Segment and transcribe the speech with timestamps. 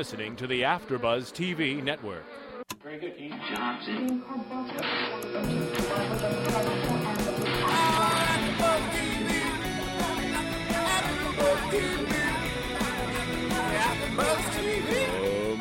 [0.00, 2.24] listening to the AfterBuzz TV network.
[2.82, 3.34] Very good, Keith.
[3.52, 4.22] Johnson.
[4.22, 4.40] From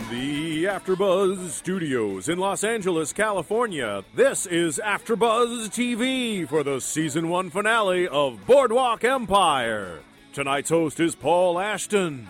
[0.10, 7.50] the AfterBuzz Studios in Los Angeles, California, this is AfterBuzz TV for the season one
[7.50, 10.00] finale of Boardwalk Empire.
[10.32, 12.30] Tonight's host is Paul Ashton.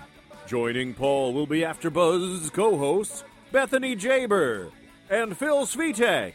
[0.49, 4.71] Joining Paul will be after AfterBuzz co-hosts Bethany Jaber
[5.07, 6.33] and Phil Svitek.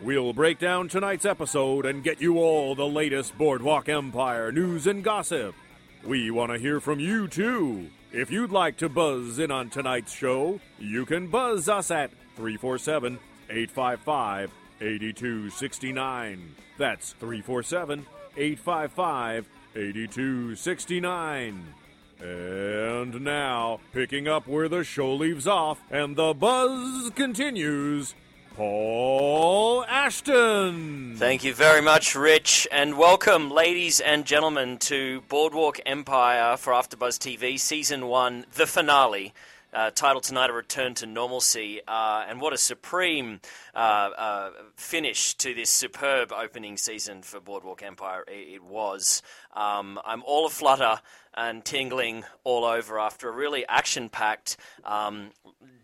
[0.00, 5.02] We'll break down tonight's episode and get you all the latest Boardwalk Empire news and
[5.02, 5.56] gossip.
[6.04, 7.88] We want to hear from you too.
[8.12, 13.18] If you'd like to buzz in on tonight's show, you can buzz us at 347
[13.50, 16.54] 855 8269.
[16.78, 18.06] That's 347
[18.36, 21.74] 855 8269.
[22.20, 28.16] And now, picking up where the show leaves off and the buzz continues,
[28.56, 31.14] Paul Ashton.
[31.16, 37.18] Thank you very much, Rich, and welcome, ladies and gentlemen, to Boardwalk Empire for AfterBuzz
[37.18, 39.32] TV Season One, the finale.
[39.72, 43.40] Uh, tonight, "A Return to Normalcy," uh, and what a supreme
[43.74, 49.22] uh, uh finish to this superb opening season for Boardwalk Empire it, it was.
[49.52, 51.00] Um, I'm all aflutter
[51.34, 55.32] and tingling all over after a really action-packed, um,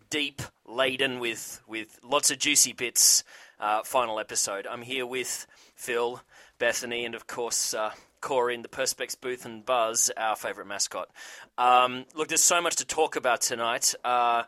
[0.08, 3.22] deep, laden with with lots of juicy bits.
[3.60, 4.66] Uh, final episode.
[4.66, 6.22] I'm here with Phil,
[6.58, 7.92] Bethany, and of course uh,
[8.25, 11.11] Corey in the Perspex booth and Buzz, our favourite mascot.
[11.58, 13.94] Um, look, there's so much to talk about tonight.
[14.03, 14.44] Uh,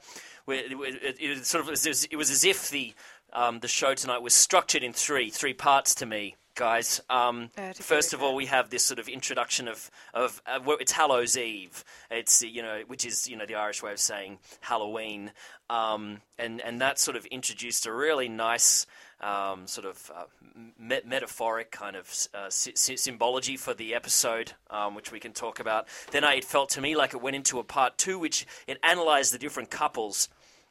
[0.49, 2.95] it, it, it, sort of it was as if the
[3.35, 7.03] um, the show tonight was structured in three three parts to me guys.
[7.11, 11.37] Um, first of all, we have this sort of introduction of of uh, it's Hallows
[11.37, 11.85] Eve.
[12.11, 15.31] It's you know which is you know the Irish way of saying Halloween,
[15.71, 18.87] um, and and that sort of introduced a really nice.
[19.19, 20.25] Um, sort of uh,
[20.79, 25.59] met- metaphoric kind of uh, sy- symbology for the episode, um, which we can talk
[25.59, 25.89] about.
[26.11, 28.79] Then I, it felt to me like it went into a part two, which it
[28.83, 30.29] analysed the different couples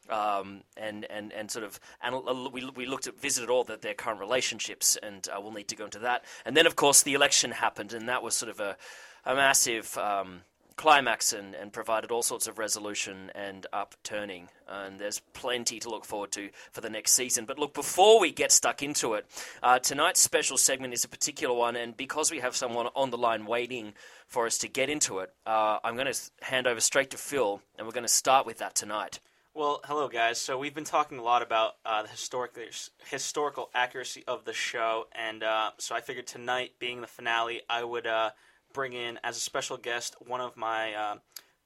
[0.09, 2.16] um, and and and sort of and
[2.51, 5.75] we we looked at visited all the, their current relationships, and uh, we'll need to
[5.75, 6.25] go into that.
[6.45, 8.78] And then, of course, the election happened, and that was sort of a
[9.25, 9.97] a massive.
[9.97, 10.41] Um,
[10.75, 14.49] climax and, and provided all sorts of resolution and upturning.
[14.67, 17.45] And there's plenty to look forward to for the next season.
[17.45, 19.25] But look, before we get stuck into it,
[19.63, 21.75] uh, tonight's special segment is a particular one.
[21.75, 23.93] And because we have someone on the line waiting
[24.27, 27.61] for us to get into it, uh, I'm going to hand over straight to Phil,
[27.77, 29.19] and we're going to start with that tonight.
[29.53, 30.37] Well, hello guys.
[30.41, 32.61] So we've been talking a lot about uh, the historical
[33.09, 37.85] historical accuracy of the show, and uh, so I figured tonight, being the finale, I
[37.85, 38.31] would uh,
[38.75, 41.15] bring in as a special guest one of my uh,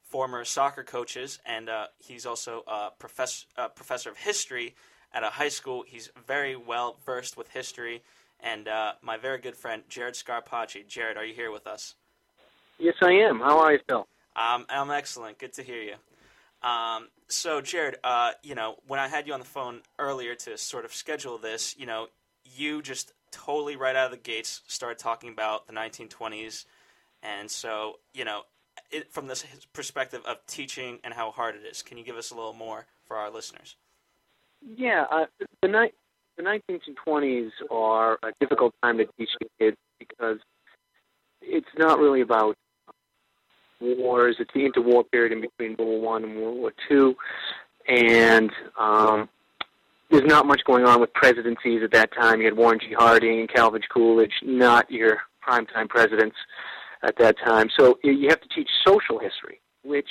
[0.04, 4.76] former soccer coaches, and uh, he's also a professor professor of history
[5.12, 5.84] at a high school.
[5.86, 8.02] He's very well versed with history,
[8.38, 10.86] and uh, my very good friend Jared Scarpacci.
[10.86, 11.96] Jared, are you here with us?
[12.78, 13.40] Yes, I am.
[13.40, 14.06] How are you, Phil?
[14.36, 15.38] Um, I'm excellent.
[15.38, 15.96] Good to hear you.
[16.66, 20.56] Um, so, Jared, uh, you know, when I had you on the phone earlier to
[20.56, 22.06] sort of schedule this, you know,
[22.44, 26.66] you just totally right out of the gates started talking about the 1920s.
[27.22, 28.42] And so, you know,
[28.90, 32.30] it, from this perspective of teaching and how hard it is, can you give us
[32.30, 33.76] a little more for our listeners?
[34.62, 35.26] Yeah, uh,
[35.62, 35.92] the, ni-
[36.36, 40.38] the 1920s are a difficult time to teach kids because
[41.42, 42.56] it's not really about
[43.80, 44.36] wars.
[44.38, 47.16] It's the interwar period in between World War One and World War Two,
[47.88, 49.28] and um,
[50.10, 52.40] there's not much going on with presidencies at that time.
[52.40, 52.92] You had Warren G.
[52.92, 56.36] Harding and Calvin Coolidge, not your primetime presidents
[57.02, 57.68] at that time.
[57.78, 60.08] So you have to teach social history, which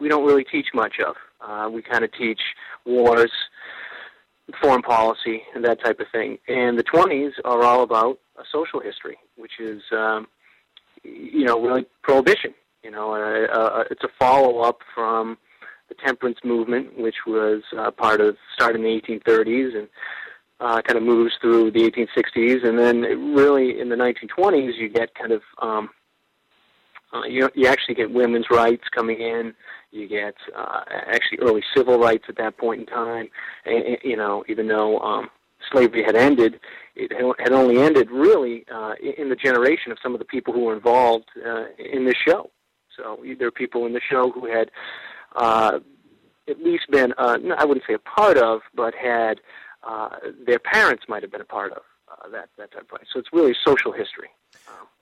[0.00, 1.16] we don't really teach much of.
[1.40, 2.40] Uh, we kind of teach
[2.84, 3.30] wars,
[4.60, 6.38] foreign policy, and that type of thing.
[6.48, 10.26] And the 20s are all about a social history, which is, um,
[11.02, 12.54] you know, really prohibition.
[12.82, 15.36] You know, uh, uh, it's a follow up from
[15.88, 19.88] the temperance movement, which was uh, part of started in the 1830s and
[20.60, 23.02] uh, kind of moves through the 1860s, and then
[23.34, 25.90] really in the 1920s you get kind of um,
[27.14, 29.54] uh, you you actually get women's rights coming in.
[29.90, 33.28] You get uh, actually early civil rights at that point in time.
[33.64, 35.30] And, you know, even though um,
[35.72, 36.60] slavery had ended,
[36.94, 40.64] it had only ended really uh, in the generation of some of the people who
[40.64, 42.50] were involved uh, in this show.
[42.96, 44.70] So there are people in the show who had
[45.36, 45.78] uh,
[46.48, 49.40] at least been, uh, I wouldn't say a part of, but had
[49.86, 50.10] uh,
[50.46, 53.00] their parents might have been a part of uh, that that type of play.
[53.12, 54.28] So it's really social history,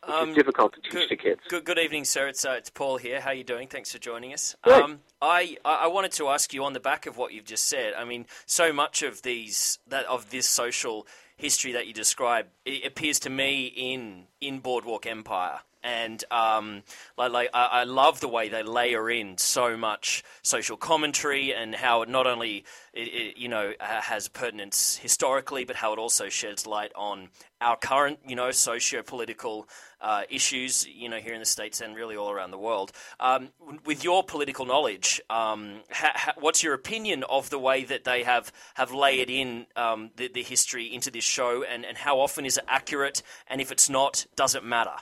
[0.02, 1.40] um, Um, difficult to teach good- to kids.
[1.48, 2.28] Good, good evening, sir.
[2.28, 3.20] It's uh, it's Paul here.
[3.20, 3.66] How are you doing?
[3.68, 4.54] Thanks for joining us.
[4.62, 4.80] Good.
[4.82, 7.64] Um, I I I wanted to ask you on the back of what you've just
[7.68, 7.94] said.
[7.94, 12.86] I mean, so much of these that of this social history that you describe it
[12.86, 15.60] appears to me in in Boardwalk Empire.
[15.86, 16.82] And um,
[17.16, 21.76] like, like I, I love the way they layer in so much social commentary and
[21.76, 26.28] how it not only it, it, you know has pertinence historically, but how it also
[26.28, 27.28] sheds light on
[27.60, 29.68] our current you know socio-political
[30.00, 32.90] uh, issues you know here in the states and really all around the world.
[33.20, 33.50] Um,
[33.84, 38.24] with your political knowledge, um, ha, ha, what's your opinion of the way that they
[38.24, 42.44] have have layered in um, the, the history into this show, and, and how often
[42.44, 43.22] is it accurate?
[43.46, 44.96] And if it's not, does it matter?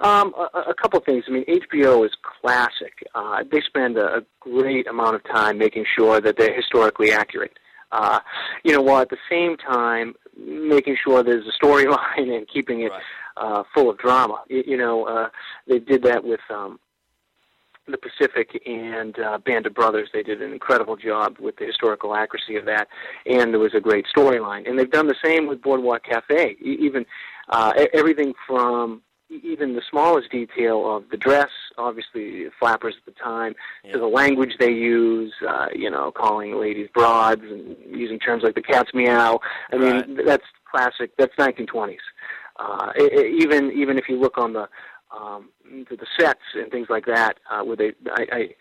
[0.00, 1.24] Um, a, a couple of things.
[1.28, 3.06] I mean, HBO is classic.
[3.14, 7.52] Uh, they spend a, a great amount of time making sure that they're historically accurate.
[7.92, 8.20] Uh,
[8.64, 12.90] you know, while at the same time making sure there's a storyline and keeping it
[12.92, 13.02] Right.
[13.36, 14.42] uh, full of drama.
[14.48, 15.28] You, you know, uh,
[15.68, 16.78] they did that with um,
[17.86, 20.08] the Pacific and uh, Band of Brothers.
[20.12, 22.88] They did an incredible job with the historical accuracy of that,
[23.26, 24.68] and there was a great storyline.
[24.68, 26.56] And they've done the same with Boardwalk Cafe.
[26.62, 27.04] E- even
[27.48, 33.54] uh, everything from even the smallest detail of the dress, obviously flappers at the time,
[33.84, 33.92] Yeah.
[33.92, 38.54] to the language they use, uh, you know, calling ladies broads and using terms like
[38.54, 39.40] the cat's meow.
[39.72, 40.06] I mean, Right.
[40.06, 41.12] th- that's classic.
[41.16, 42.00] That's 1920s.
[42.56, 44.68] Uh, e- e- even even if you look on the
[45.12, 45.48] um,
[45.88, 48.54] to the sets and things like that, uh, where they I, I,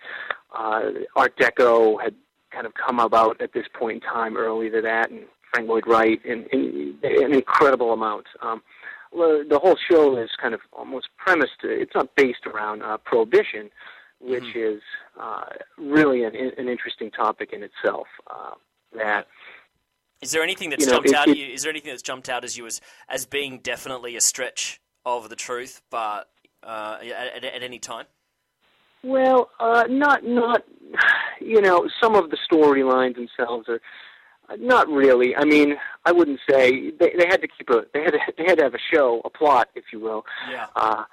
[0.57, 2.15] uh, Art Deco had
[2.51, 5.85] kind of come about at this point in time early to that, and Frank Lloyd
[5.85, 8.25] Wright, and, and an incredible amount.
[8.41, 8.63] Um,
[9.11, 11.53] the whole show is kind of almost premised.
[11.63, 13.69] It's not based around uh, prohibition,
[14.19, 14.81] which is
[15.19, 15.45] uh,
[15.77, 18.07] really an, an interesting topic in itself.
[18.27, 18.51] Uh,
[18.95, 19.27] that
[20.21, 21.47] Is there anything that's You know, jumped it- out it- you?
[21.53, 25.29] Is there anything that's jumped out as you as as being definitely a stretch of
[25.29, 26.29] the truth, but
[26.63, 28.05] uh, at, at, any time?
[29.03, 30.63] Well, uh, not not
[31.41, 33.81] you know some of the storylines themselves are
[34.57, 35.35] not really.
[35.35, 35.75] I mean,
[36.05, 38.63] I wouldn't say they they had to keep a they had to, they had to
[38.63, 40.67] have a show, a plot, if you will, Yeah.
[40.75, 41.03] uh,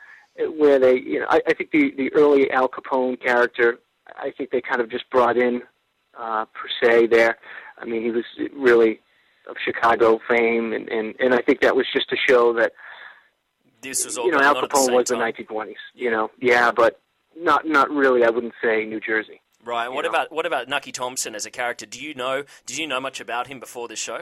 [0.56, 3.78] where they you know I, I think the the early Al Capone character
[4.16, 5.62] I think they kind of just brought in
[6.18, 7.38] uh, per se there.
[7.78, 8.24] I mean, he was
[8.54, 9.00] really
[9.48, 12.72] of Chicago fame, and and and I think that was just to show that
[13.82, 15.18] This was all you know Al on at the Capone was time.
[15.18, 15.74] the 1920s.
[15.94, 17.00] You know, yeah, but
[17.38, 18.24] not not really.
[18.24, 19.40] I wouldn't say New Jersey.
[19.66, 19.88] Right.
[19.88, 20.10] What know.
[20.10, 21.86] about what about Nucky Thompson as a character?
[21.86, 22.44] Do you know?
[22.66, 24.20] Did you know much about him before this show?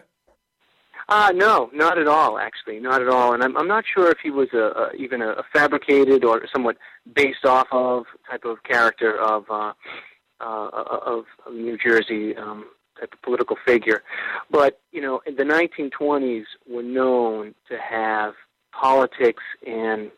[1.06, 2.38] Uh, no, not at all.
[2.38, 3.34] Actually, not at all.
[3.34, 6.40] And I'm I'm not sure if he was a, a even a, a fabricated or
[6.50, 6.78] somewhat
[7.14, 9.74] based off of type of character of uh,
[10.40, 10.68] uh,
[11.06, 12.64] of, of New Jersey um,
[12.98, 14.02] type of political figure.
[14.50, 18.32] But you know, in the 1920s were known to have
[18.72, 20.10] politics and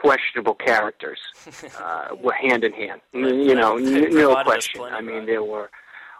[0.00, 1.18] questionable characters
[1.80, 3.00] uh, were hand in hand.
[3.12, 4.82] You know, n- no question.
[4.82, 5.70] I mean, there were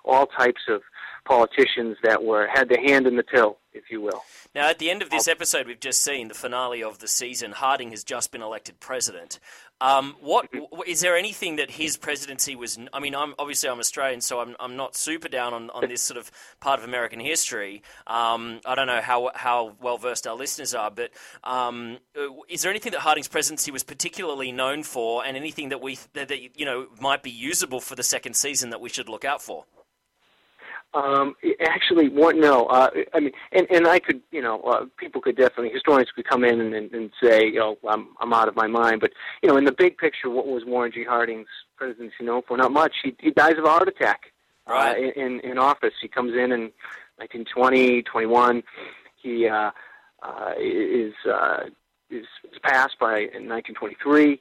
[0.05, 0.82] all types of
[1.31, 4.23] politicians that were had their hand in the till, if you will.
[4.53, 7.53] Now, at the end of this episode, we've just seen the finale of the season.
[7.53, 9.38] Harding has just been elected president.
[9.81, 10.82] Um, what Mm-hmm.
[10.88, 12.79] is there anything that his presidency was?
[12.93, 16.03] I mean, I'm obviously I'm Australian, so I'm I'm not super down on, on this
[16.03, 16.31] sort of
[16.61, 17.83] part of American history.
[18.09, 21.11] Um, I don't know how how well versed our listeners are, but
[21.44, 25.81] um, uh, is there anything that Harding's presidency was particularly known for, and anything that
[25.81, 29.09] we that, that you know might be usable for the second season that we should
[29.09, 29.64] look out for?
[30.92, 32.66] Um, actually, one no.
[32.66, 36.26] Uh, I mean, and and I could, you know, uh, people could definitely historians could
[36.28, 39.00] come in and, and, and say, you know, I'm I'm out of my mind.
[39.00, 41.04] But you know, in the big picture, what was Warren G.
[41.04, 42.56] Harding's presidency known for?
[42.56, 42.92] Not much.
[43.04, 44.32] He he dies of a heart attack
[44.66, 45.16] uh, Right.
[45.16, 45.94] in in office.
[46.02, 46.73] He comes in in
[47.18, 48.62] 1920, 21.
[49.23, 49.70] He uh,
[50.25, 51.66] uh, is uh,
[52.11, 54.40] is, is passed by in 1923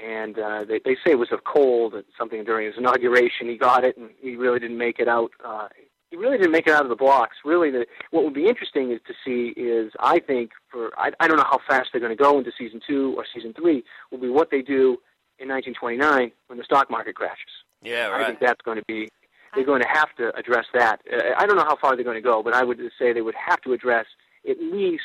[0.00, 3.48] and uh, they, they say it was a cold and something during his inauguration.
[3.48, 5.32] He got it, and he really didn't make it out.
[5.44, 5.66] Uh,
[6.10, 7.36] he really didn't make it out of the blocks.
[7.44, 11.28] Really, the, what would be interesting is to see is I think for I, I
[11.28, 14.18] don't know how fast they're going to go into season two or season three will
[14.18, 14.98] be what they do
[15.38, 17.38] in 1929 when the stock market crashes.
[17.82, 18.22] Yeah, right.
[18.22, 19.08] I think that's going to be
[19.54, 21.00] they're going to have to address that.
[21.12, 23.22] Uh, I don't know how far they're going to go, but I would say they
[23.22, 24.06] would have to address
[24.48, 25.04] at least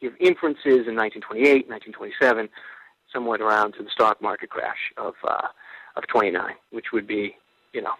[0.00, 2.48] give inferences in 1928, 1927,
[3.12, 5.48] somewhat around to the stock market crash of uh,
[5.96, 7.34] of 29, which would be,
[7.72, 7.94] you know,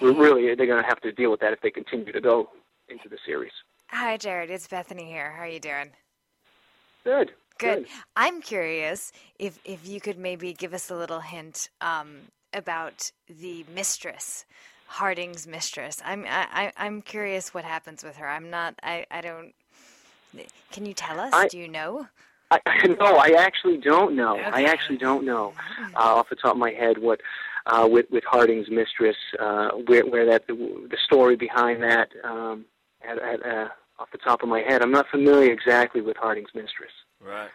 [0.00, 2.48] really they're going to have to deal with that if they continue to go
[2.88, 3.52] into the series.
[3.88, 4.50] Hi, Jared.
[4.50, 5.32] It's Bethany here.
[5.32, 5.90] How are you doing?
[7.04, 7.32] Good.
[7.58, 7.86] Good.
[8.16, 12.18] I'm curious if if you could maybe give us a little hint um,
[12.54, 14.44] about the mistress,
[14.86, 16.00] Harding's mistress.
[16.04, 18.28] I'm I, I, I'm curious what happens with her.
[18.28, 18.74] I'm not.
[18.82, 19.52] I, I don't.
[20.70, 21.32] Can you tell us?
[21.34, 22.06] I- Do you know?
[22.50, 24.38] I, no, I actually don't know.
[24.38, 25.52] I actually don't know
[25.94, 27.20] uh, off the top of my head what
[27.68, 32.08] uh, with with Harding's mistress, uh, where where that the, the story behind that.
[32.24, 32.64] Um,
[33.08, 36.50] at, at, uh, off the top of my head, I'm not familiar exactly with Harding's
[36.54, 36.92] mistress.
[37.20, 37.50] Right.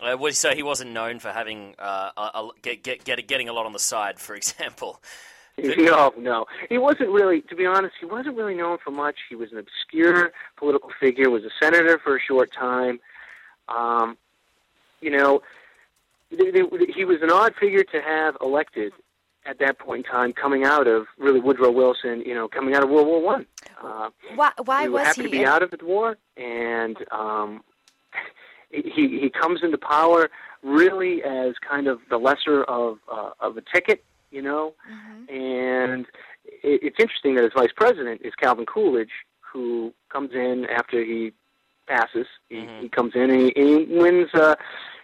[0.00, 3.48] Uh, well, so he wasn't known for having uh, a, a, get, get, get, getting
[3.48, 5.00] a lot on the side, for example.
[5.60, 6.46] No, no.
[6.68, 9.16] He wasn't really, to be honest, he wasn't really known for much.
[9.28, 13.00] He was an obscure political figure, was a senator for a short time.
[13.68, 14.16] Um,
[15.00, 15.42] you know,
[16.30, 18.92] he was an odd figure to have elected
[19.46, 22.82] at that point in time, coming out of really Woodrow Wilson, you know, coming out
[22.82, 23.46] of World War One.
[23.82, 25.32] Uh, Why, why he was happened he?
[25.32, 27.62] to be out of the war, and um,
[28.70, 30.30] he he comes into power
[30.62, 34.74] really as kind of the lesser of uh, of a ticket, you know.
[34.90, 35.30] Mhm.
[35.30, 36.06] And
[36.44, 41.32] it, it's interesting that his vice president is Calvin Coolidge, who comes in after he
[41.86, 42.26] passes.
[42.48, 42.80] He, Mhm.
[42.82, 44.28] he comes in and he, and he wins.
[44.34, 44.56] Uh,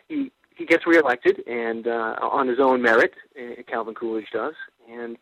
[0.09, 4.55] he he gets reelected, and uh, on his own merit, uh, Calvin Coolidge does,
[4.91, 5.17] and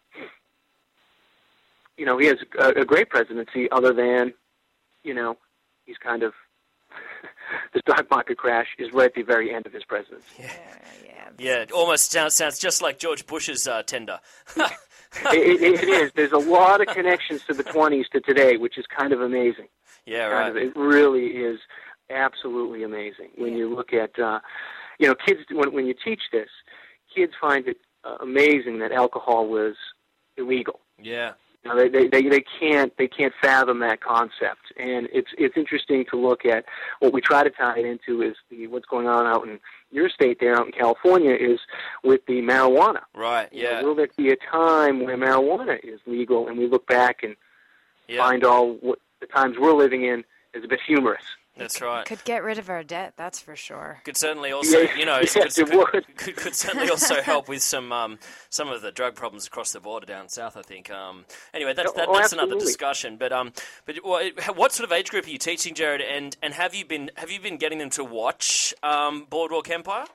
[1.97, 3.71] you know he has a, a great presidency.
[3.71, 4.35] Other than,
[5.05, 5.37] you know,
[5.87, 6.35] he's kind of
[7.75, 10.27] the stock market crash is right at the very end of his presidency.
[10.39, 10.51] Yeah,
[11.05, 11.29] yeah.
[11.39, 14.21] Yeah, it almost sounds, sounds just like George Bush's uh, tender.
[14.57, 14.67] it,
[15.33, 16.13] it, it is.
[16.15, 19.69] There's a lot of connections to the 20s to today, which is kind of amazing.
[20.05, 20.51] yeah, Kind right.
[20.51, 21.59] of, it really is
[22.11, 24.41] absolutely amazing when you look at, uh,
[25.03, 25.41] you know, kids.
[25.51, 26.49] When, when you teach this,
[27.15, 29.75] kids find it uh, amazing that alcohol was
[30.37, 30.79] illegal.
[31.03, 31.33] Yeah.
[31.65, 35.57] You know, they, they they they can't they can't fathom that concept, and it's it's
[35.57, 36.65] interesting to look at
[37.01, 39.61] what we try to tie it into is the what's going on out in
[39.93, 41.61] your state there out in California is
[42.03, 43.03] with the marijuana.
[43.15, 43.49] Right.
[43.53, 43.83] You know, Yeah.
[43.83, 47.37] will there be a time where marijuana is legal and we look back and
[48.09, 48.19] Yeah.
[48.25, 51.25] find all what the times we're living in is a bit humorous?
[51.57, 52.07] That's right.
[52.07, 54.01] Could get rid of our debt, that's for sure.
[54.05, 56.17] Could certainly also, Yeah, you know, yes, could, it could, would.
[56.17, 58.19] could, could certainly also help with some um,
[58.49, 60.57] some of the drug problems across the border down south.
[60.57, 60.91] I think.
[60.91, 63.19] Um, anyway, that's Oh, that, oh, that's another discussion.
[63.19, 63.53] But um,
[63.85, 66.01] but what, what sort of age group are you teaching, Jared?
[66.01, 70.07] And and have you been have you been getting them to watch um, Boardwalk Empire?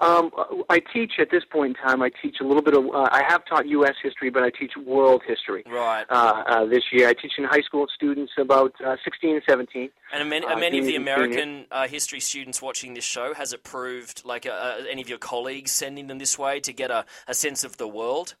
[0.00, 0.30] Um,
[0.70, 2.02] I teach at this point in time.
[2.02, 2.86] I teach a little bit of.
[2.86, 3.94] Uh, I have taught U.S.
[4.02, 5.64] history, but I teach world history.
[5.66, 6.04] Right.
[6.08, 9.90] Uh, uh, this year, I teach in high school students about uh, 16 and 17.
[10.12, 13.34] And are many, uh, are many of the American uh, history students watching this show
[13.34, 16.90] has it proved like uh, any of your colleagues sending them this way to get
[16.90, 18.36] a, a sense of the world?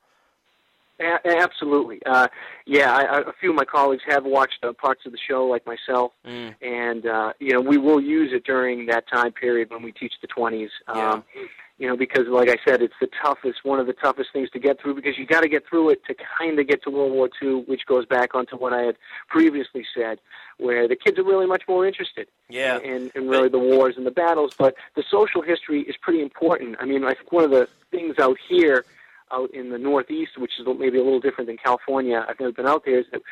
[1.00, 2.00] A- absolutely.
[2.04, 2.28] Uh,
[2.66, 5.44] yeah, I, I, a few of my colleagues have watched uh, parts of the show,
[5.46, 6.54] like myself, Mm.
[6.60, 10.14] and uh, you know we will use it during that time period when we teach
[10.20, 10.68] the 20s.
[10.88, 11.24] Um,
[11.80, 14.58] You know, because like I said, it's the toughest, one of the toughest things to
[14.58, 17.12] get through because you got to get through it to kind of get to World
[17.12, 18.96] War II, which goes back onto what I had
[19.28, 20.18] previously said,
[20.56, 22.80] where the kids are really much more interested Yeah.
[22.80, 24.54] in, in really the wars and the battles.
[24.58, 26.74] But the social history is pretty important.
[26.80, 28.84] I mean, I think one of the things out here,
[29.32, 32.66] out in the Northeast, which is maybe a little different than California, I've never been
[32.66, 33.22] out there, is that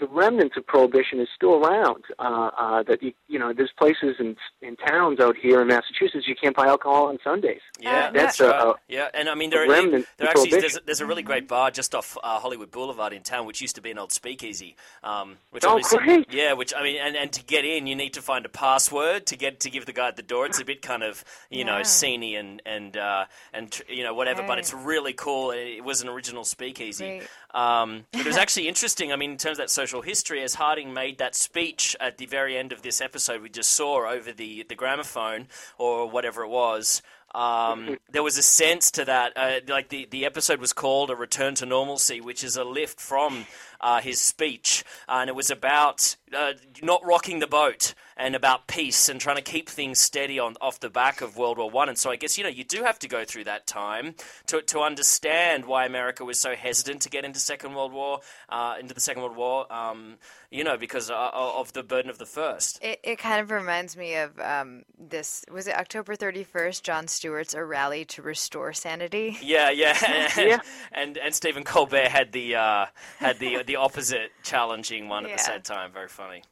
[0.00, 2.04] the remnants of prohibition is still around.
[2.18, 6.26] Uh, uh, that you, you know, there's places in in towns out here in Massachusetts
[6.26, 7.60] you can't buy alcohol on Sundays.
[7.78, 8.46] Yeah, Uh, that's yeah.
[8.46, 8.60] right.
[8.66, 10.80] Uh, yeah, and I mean a there, remnant there of actually there's, prohibition.
[10.86, 13.82] there's a really great bar just off uh, Hollywood Boulevard in town, which used to
[13.82, 14.74] be an old speakeasy.
[15.04, 16.32] Um, which Oh, obviously- great.
[16.32, 19.26] Yeah, which I mean, and, and to get in, you need to find a password
[19.26, 20.46] to get to give the guy at the door.
[20.46, 21.82] It's a bit kind of you know Yeah.
[21.84, 25.50] sceney and and uh, and you know whatever, but it's really cool.
[25.50, 27.22] It was an original speakeasy.
[27.54, 29.12] Um, but it was actually interesting.
[29.12, 32.26] I mean, in terms of that social history, as Harding made that speech at the
[32.26, 36.48] very end of this episode we just saw over the the gramophone or whatever it
[36.48, 37.02] was.
[37.32, 41.16] Um, there was a sense to that, uh, like the, the episode was called "A
[41.16, 43.46] Return to Normalcy," which is a lift from
[43.80, 48.66] uh, his speech, uh, and it was about uh, not rocking the boat and about
[48.66, 51.88] peace and trying to keep things steady on off the back of World War One.
[51.88, 54.14] And so I guess you know you do have to go through that time
[54.46, 58.76] to to understand why America was so hesitant to get into Second World War, uh,
[58.78, 59.72] into the Second World War.
[59.72, 60.18] Um,
[60.50, 62.82] you know, because uh, of the burden of the first.
[62.82, 65.44] It, it kind of reminds me of um, this.
[65.50, 66.82] Was it October 31st?
[66.82, 69.38] Jon Stewart's A Rally to Restore Sanity.
[69.40, 70.60] Yeah, yeah, and, Yeah.
[70.92, 72.86] and and Stephen Colbert had the uh,
[73.18, 75.92] had the the opposite challenging one at the same time.
[75.92, 76.42] Very funny.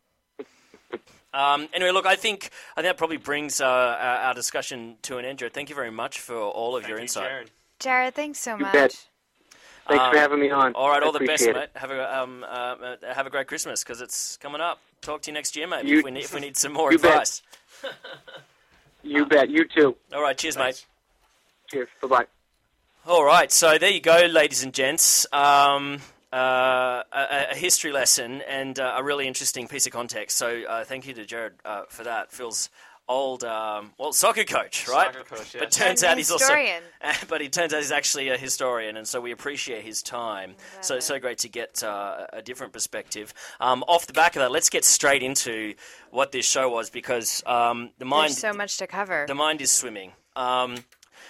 [1.34, 5.18] Um, anyway, look, I think I think that probably brings uh, our, our discussion to
[5.18, 5.38] an end.
[5.40, 5.52] Jared.
[5.52, 7.28] Thank you very much for all of Thank your you, insight.
[7.28, 7.50] Jared.
[7.80, 8.72] Jared, thanks so much.
[8.72, 9.06] Thanks
[9.88, 10.72] Um, for having me on.
[10.74, 11.68] All right, I all the best, appreciate mate.
[11.74, 12.74] Have a um, uh,
[13.12, 14.80] have a great Christmas because it's coming up.
[15.02, 16.92] Talk to you next year, maybe You- if we need if we need some more
[16.92, 17.10] You bet.
[17.12, 17.42] advice.
[19.04, 19.48] You bet.
[19.48, 19.96] You too.
[20.12, 20.84] All right, cheers, mate.
[21.70, 21.88] Cheers.
[22.02, 22.26] Bye bye.
[23.06, 25.24] All right, so there you go, ladies and gents.
[25.32, 26.00] Um,
[26.32, 30.36] uh, a, a history lesson and uh, a really interesting piece of context.
[30.36, 32.30] So uh, thank you to Jared uh, for that.
[32.32, 32.68] Phil's
[33.10, 35.12] old, um, well, soccer coach, right?
[35.14, 35.74] Soccer coach, But yes.
[35.76, 36.82] turns And out he's historian.
[37.02, 40.54] also, but he turns out he's actually a historian, and so we appreciate his time.
[40.82, 43.32] So it's so great to get uh, a different perspective.
[43.60, 45.74] Um, off the back of that, let's get straight into
[46.10, 49.24] what this show was because um, the mind There's so much to cover.
[49.26, 50.12] the mind is swimming.
[50.36, 50.76] Um,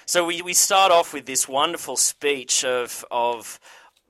[0.04, 3.60] so we, we start off with this wonderful speech of of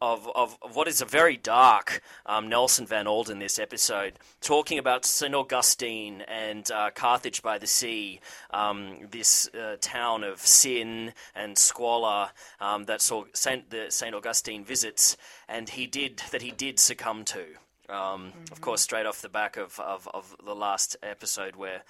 [0.01, 5.05] of, of, what is a very dark um, Nelson Van Alden this episode, talking about
[5.05, 5.35] St.
[5.35, 12.31] Augustine and uh, Carthage by the Sea, um, this uh, town of sin and squalor
[12.61, 14.15] um, that Saint, St.
[14.15, 15.17] Augustine visits,
[15.49, 17.45] and he did that he did succumb to.
[17.89, 21.83] Um, Of course, straight off the back of, of, of the last episode where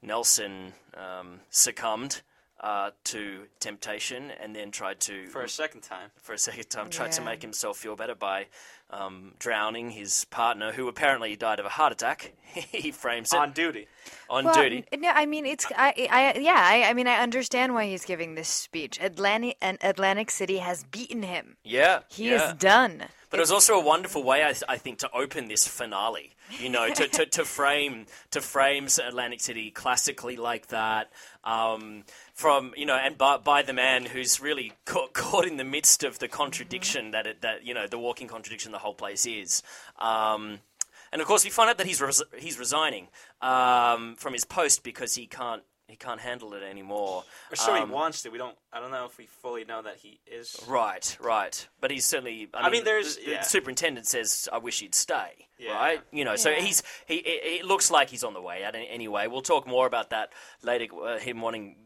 [0.00, 2.22] Nelson um, succumbed
[2.62, 6.10] uh, to temptation and then tried to For a second time.
[6.16, 8.46] for a second time tried to make himself feel better by
[8.90, 12.32] um, drowning his partner, who apparently died of a heart attack.
[12.44, 13.88] he frames it On duty.
[14.28, 14.84] on well, duty.
[14.96, 18.34] No, I mean it's I, I yeah I, I mean I understand why he's giving
[18.34, 18.98] this speech.
[19.00, 21.56] Atlantic and Atlantic City has beaten him.
[21.64, 22.48] Yeah, He yeah.
[22.50, 23.04] is done.
[23.30, 26.34] But it was also a wonderful way, I, th- I think, to open this finale.
[26.60, 31.10] You know, to, to, to frame to frame Atlantic City classically like that,
[31.42, 32.04] um,
[32.42, 36.02] from you know, and by, by the man who's really caught, caught in the midst
[36.02, 39.62] of the contradiction that it, that you know the walking contradiction the whole place is.
[39.98, 40.58] Um,
[41.12, 43.08] and of course, we find out that he's res- he's resigning
[43.40, 47.22] um, from his post because he can't he can't handle it anymore.
[47.50, 48.30] Or so Um, he wants to.
[48.30, 48.56] We don't.
[48.72, 50.58] I don't know if we fully know that he is.
[50.66, 51.68] Right, right.
[51.80, 52.48] But he's certainly.
[52.54, 55.74] I, I mean, there's- the, the superintendent says, "I wish he'd stay." Yeah.
[55.74, 56.00] Right.
[56.10, 57.16] You know, so he's he.
[57.16, 58.74] It, it looks like he's on the way out.
[58.74, 60.32] Anyway, we'll talk more about that
[60.62, 60.86] later.
[60.94, 61.76] Uh, him wanting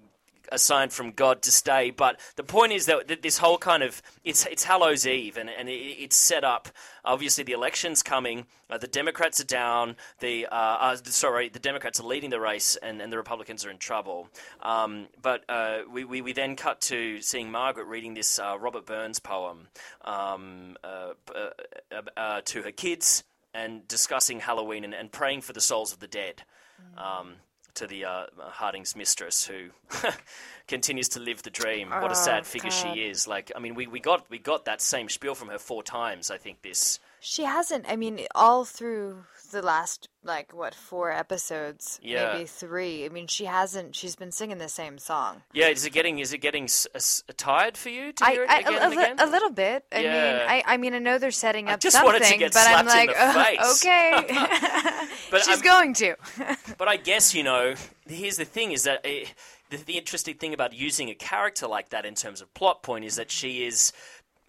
[0.51, 1.91] a sign from God to stay.
[1.91, 5.51] But the point is that th- this whole kind of it's it's Hallows Eve, and
[5.51, 6.69] and it, it's set up.
[7.05, 8.47] Obviously, the election's coming.
[8.69, 9.97] Uh, the Democrats are down.
[10.21, 13.71] The uh, uh, sorry, the Democrats are leading the race, and, and the Republicans are
[13.71, 14.29] in trouble.
[14.63, 18.87] Um, but uh, we, we we then cut to seeing Margaret reading this uh, Robert
[18.87, 19.69] Burns poem
[20.05, 21.51] um, uh, uh,
[21.93, 26.01] uh, uh, to her kids and discussing Halloween and, and praying for the souls of
[26.01, 26.43] the dead.
[26.99, 27.37] Um,
[27.77, 29.69] to the uh, Harding's mistress, who
[30.69, 31.91] continues to live the dream.
[31.91, 32.77] what a Oh, sad figure God.
[32.95, 33.27] she is.
[33.29, 36.31] Like, I mean, we, we got we got that same spiel from her four times.
[36.31, 36.99] I think this.
[37.29, 37.87] She hasn't.
[37.89, 42.35] I mean, all through the last like what four episodes, Yeah.
[42.35, 43.05] maybe three.
[43.05, 43.97] I mean, she hasn't.
[43.97, 45.43] She's been singing the same song.
[45.53, 48.45] Yeah, is it getting is it getting s- s- tired for you to I, hear
[48.45, 49.17] it I again a, again?
[49.19, 49.85] a little bit.
[49.93, 50.13] I Yeah.
[50.39, 52.53] mean, I, I mean, I know they're setting I up just something, wanted to get
[52.53, 56.15] but I'm slapped like, okay, But she's I'm- going to.
[56.79, 57.75] But I guess you know,
[58.09, 59.25] here's the thing: is that eh,
[59.71, 63.05] the, the interesting thing about using a character like that in terms of plot point
[63.05, 63.93] is that she is.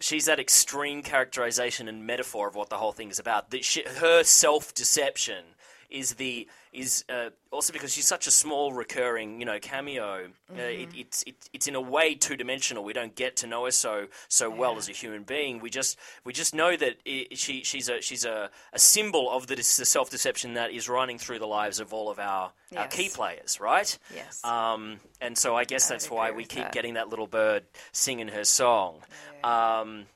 [0.00, 3.50] She's that extreme characterization and metaphor of what the whole thing is about.
[3.50, 5.44] That she, her self deception
[5.90, 10.28] is the is uh, also because she's such a small recurring you know cameo.
[10.50, 12.84] Uh, it, it's it, it's in a way two dimensional.
[12.84, 15.60] We don't get to know her so so well as a human being.
[15.60, 19.46] We just we just know that i she she's a she's a, a symbol of
[19.46, 22.86] the, the self deception that is running through the lives of all of our our
[22.86, 23.98] key players, right?
[24.14, 24.44] Yes.
[24.44, 26.72] Um, and so I guess I that's why we keep that.
[26.72, 29.00] getting that little bird singing her song.
[29.44, 30.06] Um,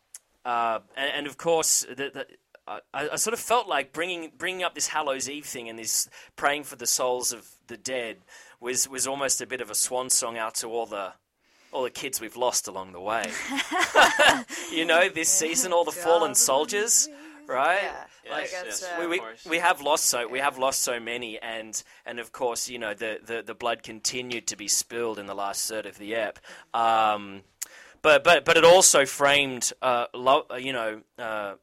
[0.44, 2.26] uh, and, and of course, the, the,
[2.66, 6.08] I, I sort of felt like bringing bringing up this Hallows Eve thing and this
[6.36, 8.18] praying for the souls of the dead
[8.60, 11.12] was was almost a bit of a swan song out to all the
[11.72, 13.24] all the kids we've lost along the way.
[14.72, 17.08] you know, this season, all the fallen soldiers,
[17.46, 17.80] right?
[17.82, 21.38] Yeah, Like, I yes, we, we, we have lost so we have lost so many
[21.40, 25.26] and and of course you know the, the, the blood continued to be spilled in
[25.26, 26.38] the last third of the ep
[26.72, 27.42] um,
[28.02, 31.54] but but but it also framed uh, lo- uh, you know uh,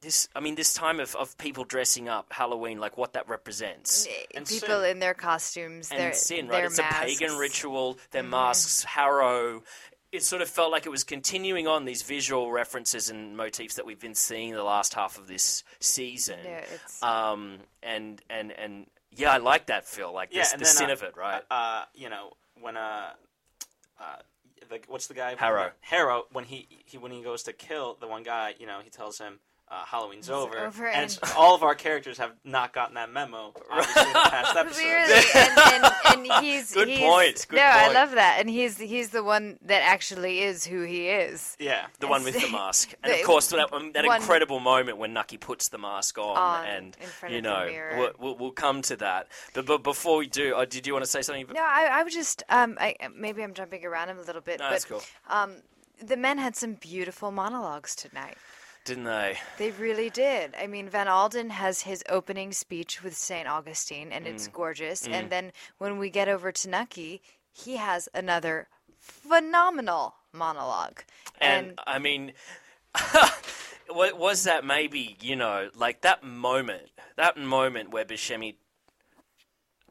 [0.00, 4.06] this I mean this time of, of people dressing up Halloween like what that represents.
[4.34, 4.90] And People sin.
[4.92, 6.70] in their costumes, and their sin their right?
[6.70, 7.98] It's a pagan ritual.
[8.10, 9.62] Their masks harrow.
[10.12, 13.86] It sort of felt like it was continuing on these visual references and motifs that
[13.86, 16.40] we've been seeing the last half of this season.
[16.44, 16.64] Yeah,
[17.02, 20.94] um, and and and yeah, I like that feel, Like Yeah, this, the sin uh,
[20.94, 21.42] of it, right?
[21.50, 23.10] Uh, you know when uh,
[24.00, 24.16] uh,
[24.70, 25.34] the, what's the guy?
[25.36, 25.72] Harrow.
[25.80, 26.24] Harrow.
[26.32, 29.18] When he, he when he goes to kill the one guy, you know, he tells
[29.18, 29.40] him.
[29.70, 33.54] Uh, Halloween's over, over, and, and- all of our characters have not gotten that memo.
[33.70, 34.74] Obviously, in the past.
[34.74, 38.78] Clearly, and, and, and he's Good he's, point, good no, I love that, and he's
[38.78, 41.56] he's the one that actually is who he is.
[41.60, 44.98] Yeah, the one with the mask, and of course that, um, that one- incredible moment
[44.98, 46.96] when Nucky puts the mask on, On, and
[47.28, 49.28] you know we'll, we'll, we'll come to that.
[49.54, 51.46] But but before we do, uh, did you want to say something?
[51.54, 54.58] No, I, I would just um, I maybe I'm jumping around him a little bit,
[54.58, 55.02] No, but that's cool.
[55.28, 55.58] um,
[56.04, 58.36] the men had some beautiful monologues tonight.
[58.84, 59.38] Didn't they?
[59.58, 60.54] They really did.
[60.60, 63.46] I mean, Van Alden has his opening speech with St.
[63.48, 64.30] Augustine, and Mm.
[64.30, 65.06] it's gorgeous.
[65.06, 71.02] And then when we get over to Nucky, he has another phenomenal monologue.
[71.40, 72.32] And, I mean,
[73.88, 78.56] wa- was that maybe you know like that moment, that moment where Buscemi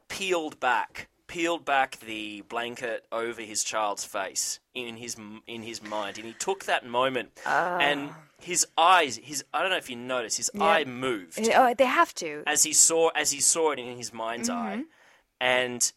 [0.07, 5.15] peeled back, peeled back the blanket over his child's face in his
[5.47, 7.77] in his mind, and he took that moment ah.
[7.77, 8.09] and
[8.41, 12.13] his eyes, his I don't know if you noticed, his eye moved oh, they have
[12.15, 12.43] to.
[12.45, 14.59] as he saw as he saw it in his mind's mm-hmm.
[14.59, 14.83] eye,
[15.39, 15.93] and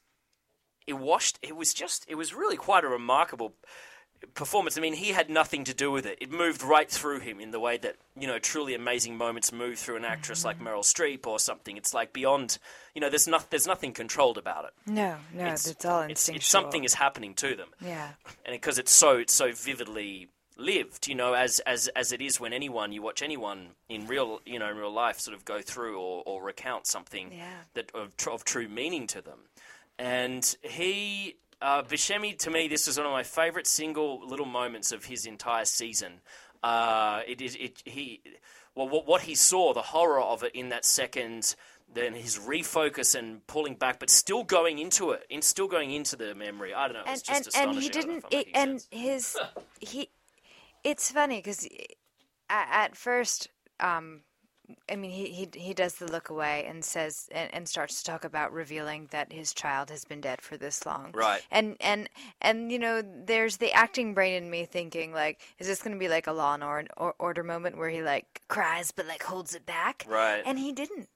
[0.86, 1.38] it washed.
[1.42, 2.04] It was just.
[2.06, 3.54] It was really quite a remarkable
[4.34, 4.76] performance.
[4.78, 6.18] I mean, he had nothing to do with it.
[6.20, 9.78] It moved right through him in the way that you know truly amazing moments move
[9.78, 10.68] through an actress like mm-hmm.
[10.68, 11.76] Meryl Streep or something.
[11.76, 12.58] It's like beyond.
[12.94, 13.50] You know, there's not.
[13.50, 14.70] There's nothing controlled about it.
[14.86, 16.36] No, no, it's, all instinctual.
[16.36, 18.10] it's something is happening to them Yeah.
[18.44, 22.38] and because it's so it's so vividly lived, you know, as as as it is
[22.38, 25.62] when anyone you watch anyone in real you know in real life sort of go
[25.62, 27.46] through or, or recount something Yeah.
[27.74, 29.38] that of, of true meaning to them,
[29.98, 31.36] and he.
[31.62, 35.26] Uh, Buscemi, to me, this is one of my favourite single little moments of his
[35.26, 36.14] entire season.
[36.62, 38.20] Uh, it is it he,
[38.74, 41.54] well, what, what he saw, the horror of it in that second,
[41.94, 46.16] then his refocus and pulling back, but still going into it, in still going into
[46.16, 46.74] the memory.
[46.74, 47.12] I don't know.
[47.12, 48.88] It's and just and and he I don't know didn't it, and sense.
[48.90, 49.38] his
[49.80, 50.08] he
[50.82, 51.68] it's funny because
[52.50, 53.48] at, at first
[53.78, 54.22] um
[54.88, 58.04] i mean he, he he does the look away and says and, and starts to
[58.04, 61.42] talk about revealing that his child has been dead for this long Right.
[61.50, 62.08] and and
[62.40, 65.98] and you know there's the acting brain in me thinking like is this going to
[65.98, 69.22] be like a law and or, or, order moment where he like cries but like
[69.22, 70.42] holds it back Right.
[70.46, 71.08] and he didn't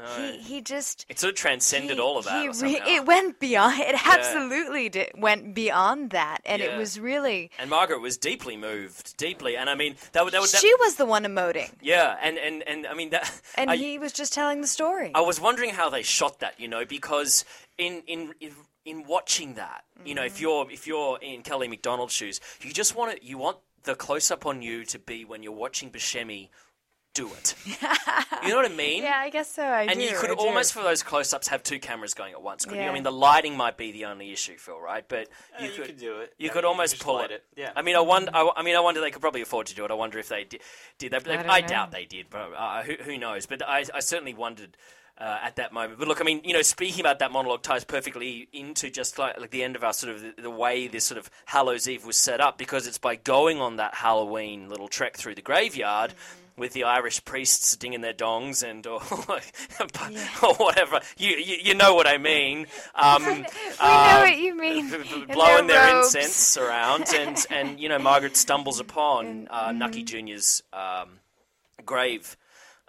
[0.00, 0.06] No.
[0.32, 2.40] he he just It sort of transcended he- all of that.
[2.42, 3.78] he or re- it went beyond.
[3.80, 6.68] It absolutely did, went beyond that, and Yeah.
[6.74, 7.50] it was really.
[7.58, 10.96] and Margaret was deeply moved, deeply, and I mean that would that that, she was
[10.96, 13.30] the one emoting, yeah, and and and I mean that.
[13.56, 15.12] and I, he was just telling the story.
[15.14, 17.44] I was wondering how they shot that, you know, because
[17.78, 18.52] in in in,
[18.84, 20.26] in watching that, you know, Mm-hmm.
[20.34, 23.22] if you're if you're in Kelly Macdonald's shoes, you just want it.
[23.22, 26.48] You want the close up on you to be when you're watching Buscemi
[27.14, 27.54] do it.
[27.66, 29.02] you know what I mean?
[29.02, 29.62] yeah, I guess so.
[29.64, 30.06] I And do.
[30.06, 30.40] you could I do.
[30.40, 32.64] almost, for those close-ups, have two cameras going at once.
[32.64, 32.88] Couldn't you?
[32.88, 35.04] I mean, the lighting might be the only issue, Phil, right?
[35.08, 35.28] But
[35.60, 36.34] Uh, you could do it.
[36.38, 37.44] You I could mean, almost just pull light it.
[37.56, 37.72] Yeah.
[37.74, 38.30] I mean, I wonder.
[38.32, 39.90] I, I mean, I wonder they could probably afford to do it.
[39.90, 40.60] I wonder if they did.
[40.98, 41.36] Did they?
[41.36, 43.46] I I, doubt they did, but uh, who, who knows?
[43.46, 44.76] But I, I certainly wondered.
[45.18, 47.84] Uh, at that moment, but look, I mean, you know, speaking about that monologue ties
[47.84, 51.04] perfectly into just like, like the end of our sort of the, the way this
[51.04, 54.88] sort of Hallows Eve was set up, because it's by going on that Halloween little
[54.88, 56.14] trek through the graveyard
[56.56, 59.00] with the Irish priests dinging their dongs and or,
[60.42, 61.00] or whatever.
[61.16, 62.66] You, you you know what I mean?
[62.94, 63.44] Um, we know
[63.78, 64.88] what you mean.
[65.28, 66.14] Blowing their, robes.
[66.14, 71.20] incense around, and and you know Margaret stumbles upon uh, Nucky Junior's um,
[71.84, 72.36] grave,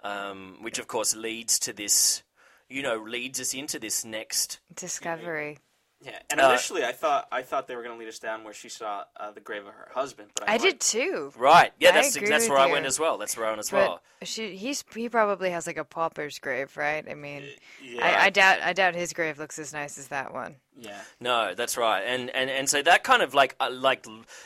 [0.02, 2.22] um, which of course leads to this,
[2.68, 4.60] you know, leads us into this next.
[4.74, 5.58] Discovery.
[6.04, 8.42] Yeah, and Uh, initially I thought I thought they were going to lead us down
[8.44, 11.32] where she saw uh, the grave of her husband, but I, I thought- did too.
[11.36, 11.72] Right?
[11.78, 12.72] Yeah, I that's agree that's with where I you.
[12.72, 13.18] went as well.
[13.18, 14.00] That's where I went as But well.
[14.22, 17.04] she, he's he probably has like a pauper's grave, right?
[17.08, 17.44] I mean,
[17.82, 20.56] Yeah, I, I doubt I doubt his grave looks as nice as that one.
[20.76, 21.00] yeah.
[21.20, 24.04] No, that's right, and and and so that kind of like uh, like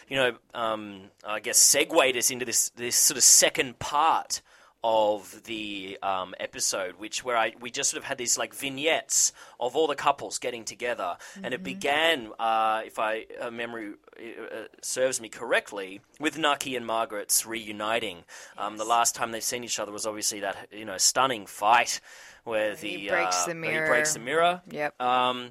[0.08, 4.42] you know um, I guess segued us into this this sort of second part
[4.88, 9.32] of the um, episode, which where I we just sort of had these like vignettes
[9.58, 14.66] of all the couples getting together, and it began, uh, if I uh, memory uh,
[14.82, 18.22] serves me correctly, with Nucky and Margaret's reuniting.
[18.56, 22.00] Um, the last time they've seen each other was obviously that you know stunning fight
[22.44, 24.62] where the He breaks uh, the where he breaks the mirror.
[24.70, 25.02] Yep.
[25.02, 25.50] Um,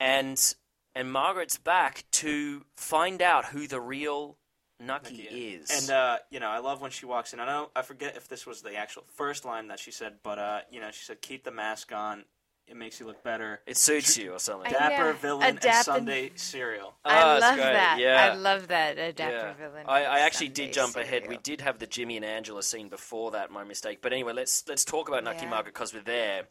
[0.00, 0.54] and
[0.96, 4.36] and Margaret's back to find out who the real
[4.80, 5.70] Nucky is.
[5.70, 7.40] And uh, you know, I love when she walks in.
[7.40, 10.38] I know I forget if this was the actual first line that she said, but
[10.38, 12.24] uh, you know, she said, "Keep the mask on.
[12.66, 14.66] It makes you look better." it suits you or something.
[14.74, 16.94] I- Dapper Yeah, villain a and Sunday serial.
[17.04, 17.96] Oh, I that's love that.
[17.98, 18.30] Yeah.
[18.30, 18.98] I love that.
[18.98, 19.68] A dapper Yeah.
[19.68, 19.84] villain.
[19.88, 21.28] I, I with actually did Sunday jump ahead.
[21.28, 23.50] We did have the Jimmy and Angela scene before that.
[23.50, 24.00] My mistake.
[24.02, 25.50] But anyway, let's let's talk about Nucky Yeah.
[25.50, 26.42] Margaret because we're there.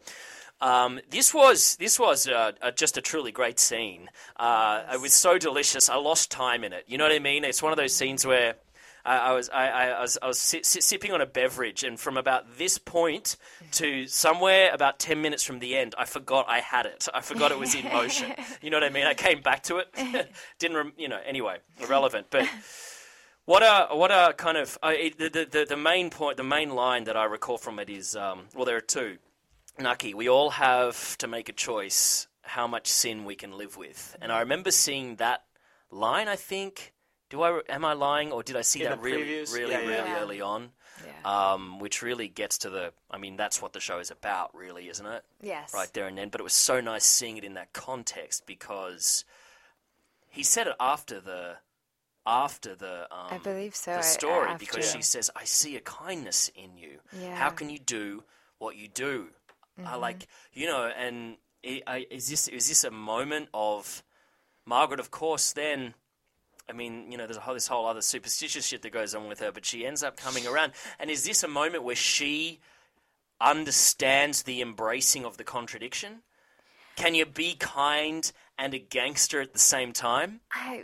[0.59, 4.09] Um, this was this was uh, uh, just a truly great scene.
[4.37, 5.87] Uh, It was so delicious.
[5.89, 6.83] I lost time in it.
[6.87, 7.43] You know what I mean?
[7.43, 8.55] It's one of those scenes where
[9.05, 11.99] I, I was I, I, was I was si- si- sipping on a beverage, and
[11.99, 13.37] from about this point
[13.73, 17.07] to somewhere about ten minutes from the end, I forgot I had it.
[17.13, 18.33] I forgot it was in motion.
[18.61, 19.05] You know what I mean?
[19.05, 19.87] I came back to it.
[20.59, 21.19] Didn't rem- you know?
[21.23, 22.27] Anyway, irrelevant.
[22.31, 22.49] But
[23.45, 26.71] what a what a kind of uh, the, the the the main point, the main
[26.71, 29.17] line that I recall from it is um, well, there are two.
[29.79, 34.15] Nucky, we all have to make a choice how much sin we can live with,
[34.21, 35.43] and I remember seeing that
[35.91, 36.27] line.
[36.27, 36.93] I think
[37.29, 39.53] Do I am I lying or did I see In that really previews?
[39.53, 39.87] really Yeah, yeah.
[39.87, 40.19] really Yeah.
[40.21, 40.71] early on?
[41.05, 41.51] Yeah.
[41.53, 42.93] Um, which really gets to the.
[43.11, 45.23] I mean, that's what the show is about, really, isn't it?
[45.41, 45.73] yes.
[45.73, 46.29] right there and then.
[46.29, 49.25] But it was so nice seeing it in that context because
[50.29, 51.57] he said it after the
[52.25, 53.95] after the um, I believe so.
[53.97, 56.99] the story after- because she says, "I see a kindness in you.
[57.35, 58.23] How can you do
[58.57, 59.29] what you do?
[59.79, 60.01] I Mm-hmm.
[60.01, 64.03] like you know." And I, is this is this a moment of
[64.65, 64.99] Margaret?
[64.99, 65.93] Of course, then.
[66.69, 69.29] I mean, you know, there's a whole, this whole other superstitious shit that goes on
[69.29, 70.73] with her, but she ends up coming around.
[70.99, 72.59] And is this a moment where she
[73.39, 76.23] understands the embracing of the contradiction?
[76.97, 80.41] Can you be kind and a gangster at the same time?
[80.51, 80.83] I,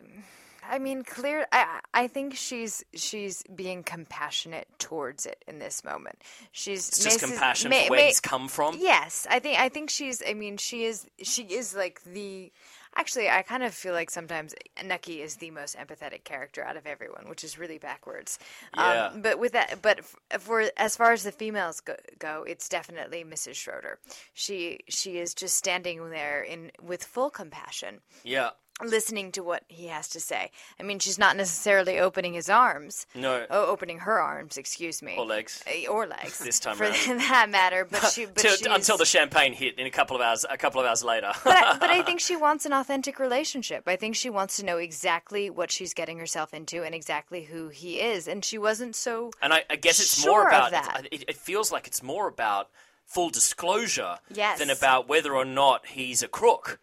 [0.69, 1.45] I mean, clear.
[1.51, 6.19] I, I think she's she's being compassionate towards it in this moment.
[6.51, 8.75] She's It's just Mace's- compassion Ma- for where Ma- he's come from.
[8.79, 10.21] Yes, I think I think she's.
[10.27, 11.05] I mean, she is.
[11.21, 12.51] She is like the.
[12.95, 14.53] Actually, I kind of feel like sometimes
[14.85, 18.37] Nucky is the most empathetic character out of everyone, which is really backwards.
[18.77, 19.07] Yeah.
[19.07, 19.99] Um, but with that, but
[20.31, 23.55] f- for as far as the females go, go, it's definitely Mrs.
[23.55, 23.97] Schroeder.
[24.33, 28.51] She she is just standing there in with full compassion, Yeah.
[28.83, 30.51] Listening to what he has to say.
[30.79, 33.05] I mean, she's not necessarily opening his arms.
[33.15, 33.45] No.
[33.49, 35.15] Oh, opening her arms, excuse me.
[35.17, 35.63] Or legs.
[35.67, 36.39] Uh, Or legs.
[36.39, 36.95] This time for round.
[37.21, 37.85] that matter.
[37.89, 40.45] But she, but Till- until the champagne hit in a couple of hours.
[40.49, 41.31] A couple of hours later.
[41.43, 43.83] but, I, but I think she wants an authentic relationship.
[43.87, 47.69] I think she wants to know exactly what she's getting herself into and exactly who
[47.69, 48.27] he is.
[48.27, 49.31] And she wasn't so.
[49.41, 50.71] and I, I guess it's Sure more about.
[50.71, 51.07] that.
[51.11, 52.69] It, it feels like it's more about
[53.05, 54.57] full disclosure Yes.
[54.59, 56.79] than about whether or not he's a crook.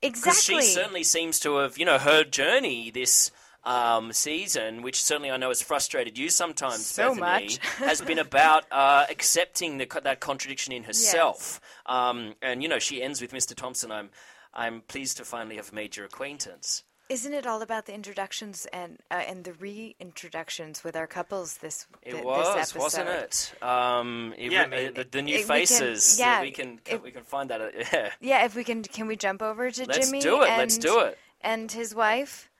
[0.00, 0.62] Because Exactly.
[0.62, 3.30] she certainly seems to have, you know, her journey this
[3.64, 7.58] um, season, which certainly I know has frustrated you sometimes, So Bethany, much.
[7.78, 11.60] has been about uh, accepting the, that contradiction in herself.
[11.86, 13.54] Um, and you know, she ends with Mr.
[13.54, 13.90] Thompson.
[13.90, 14.10] I'm,
[14.54, 16.84] I'm pleased to finally have made your acquaintance.
[17.08, 21.86] Isn't it all about the introductions and uh, and the reintroductions with our couples this
[22.02, 22.78] It was, this episode?
[22.82, 23.52] wasn't it?
[23.62, 26.18] Um, it Yeah, re- I mean, the, the new it- we can- faces.
[26.18, 27.60] yeah, we can if- we can find that.
[27.62, 29.88] uh, Yeah, Yeah, if we can, can we jump over to Jimmy.
[29.94, 30.20] let's Jimmy?
[30.20, 30.48] do it.
[30.50, 31.18] And, Let's do it.
[31.40, 32.50] And his wife,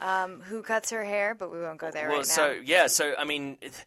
[0.00, 2.34] um, who cuts her hair, but we won't go there Well, right now.
[2.34, 3.84] so yeah, so I mean, it,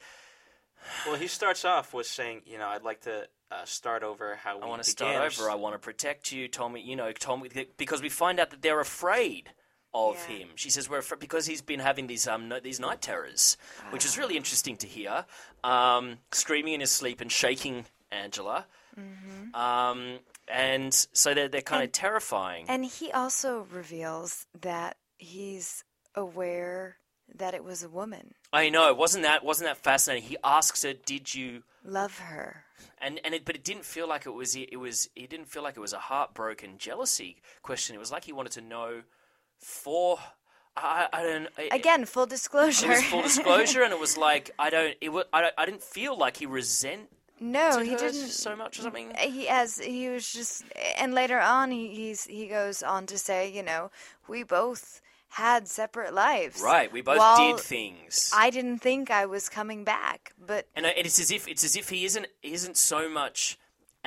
[1.05, 4.57] Well, he starts off with saying, you know, I'd like to uh, start over how
[4.57, 5.13] we I want to began.
[5.13, 5.49] start over.
[5.49, 6.81] I want to protect you, Tommy.
[6.81, 9.51] You know, Tommy, because we find out that they're afraid
[9.93, 10.35] of Yeah.
[10.37, 10.49] him.
[10.55, 13.57] She says we're afraid because he's been having these um no, these night terrors,
[13.91, 15.25] which is really interesting to hear.
[15.63, 18.65] Um, screaming in his sleep and shaking Angela.
[19.53, 22.65] Um, and so they're they're kind of terrifying.
[22.67, 25.83] And he also reveals that he's
[26.15, 26.97] aware
[27.35, 28.33] that it was a woman.
[28.51, 30.27] I know, wasn't that wasn't that fascinating?
[30.29, 32.65] He asks her, "Did you?" Love her.
[33.01, 35.63] And and it, but it didn't feel like it was it was it didn't feel
[35.63, 37.95] like it was a heartbroken jealousy question.
[37.95, 39.03] It was like he wanted to know
[39.59, 40.19] for
[40.75, 42.87] I I don't it, Again, full disclosure.
[42.87, 45.65] It was full disclosure, and it was like I don't it was, I don't, I
[45.65, 47.09] didn't feel like he resent
[47.41, 48.13] no, he didn't.
[48.15, 49.13] so much or something.
[49.17, 49.79] He has.
[49.79, 50.65] He was just.
[50.97, 53.91] And later on, he he's, he goes on to say, you know,
[54.27, 56.61] we both had separate lives.
[56.61, 58.31] Right, we both While did things.
[58.35, 61.75] I didn't think I was coming back, but and uh, it's as if it's as
[61.75, 63.57] if he isn't isn't so much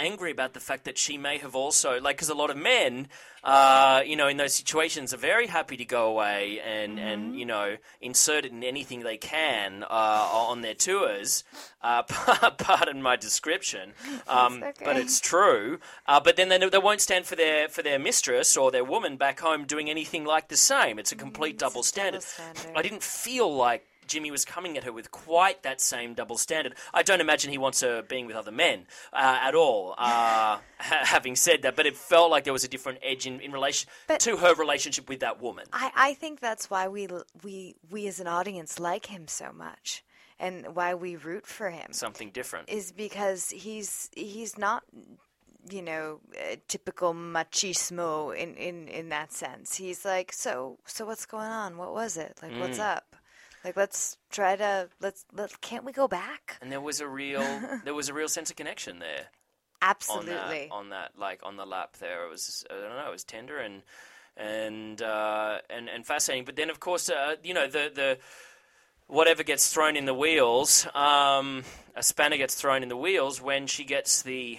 [0.09, 3.09] angry about the fact that she may have also like because a lot of men
[3.45, 6.99] uh, you know in those situations are very happy to go away and Mm-hmm.
[7.11, 11.45] and you know insert it in anything they can uh, on their tours.
[11.83, 12.03] Uh,
[12.59, 13.93] pardon my description
[14.29, 15.79] um, That's but it's true.
[16.07, 19.17] Uh, but then they, they won't stand for their for their mistress or their woman
[19.17, 20.99] back home doing anything like the same.
[20.99, 22.21] It's a complete Mm, it's a double standard.
[22.23, 22.79] double standard.
[22.79, 26.75] I didn't feel like Jimmy was coming at her with quite that same double standard.
[26.93, 29.93] I don't imagine he wants her being with other men uh, at all.
[29.97, 33.41] Uh, ha- having said that, but it felt like there was a different edge in,
[33.41, 35.67] in relation But- to her relationship with that woman.
[35.73, 37.09] I, I think that's why we
[37.43, 40.05] we we as an audience like him so much,
[40.39, 42.69] and why we root for him Something different.
[42.69, 44.83] is because he's he's not
[45.71, 49.77] you know a typical machismo in, in in that sense.
[49.77, 51.77] He's like, so so what's going on?
[51.77, 52.39] What was it?
[52.43, 52.97] Like, what's Mm.
[52.97, 53.12] up?
[53.65, 56.59] Like, let's try to let's let can't we go back?
[56.61, 57.41] and there was a real,
[57.85, 59.27] there was a real sense of connection there.
[59.81, 60.33] Absolutely.
[60.33, 62.25] on that, on that, like on the lap there.
[62.25, 63.83] It was, I don't know, it was tender and
[64.37, 66.45] and uh, and and fascinating.
[66.45, 68.19] But then, of course, uh, you know, the the
[69.07, 73.67] whatever gets thrown in the wheels, um, a spanner gets thrown in the wheels when
[73.67, 74.59] she gets the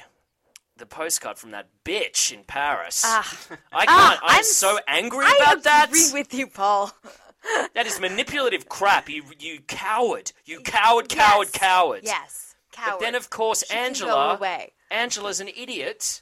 [0.77, 3.03] the postcard from that bitch in Paris.
[3.05, 3.37] Ah.
[3.71, 3.89] I can't.
[3.89, 5.85] Ah, I'm, I'm so angry I about that.
[5.87, 6.91] I agree with you, Paul.
[7.73, 9.09] That is manipulative crap.
[9.09, 10.31] You you coward.
[10.45, 11.09] You coward.
[11.09, 11.47] Coward.
[11.51, 11.59] Yes.
[11.59, 12.01] Coward.
[12.03, 12.91] Yes, coward.
[12.91, 14.39] But then, of course, She Angela.
[14.91, 16.21] Angela's an idiot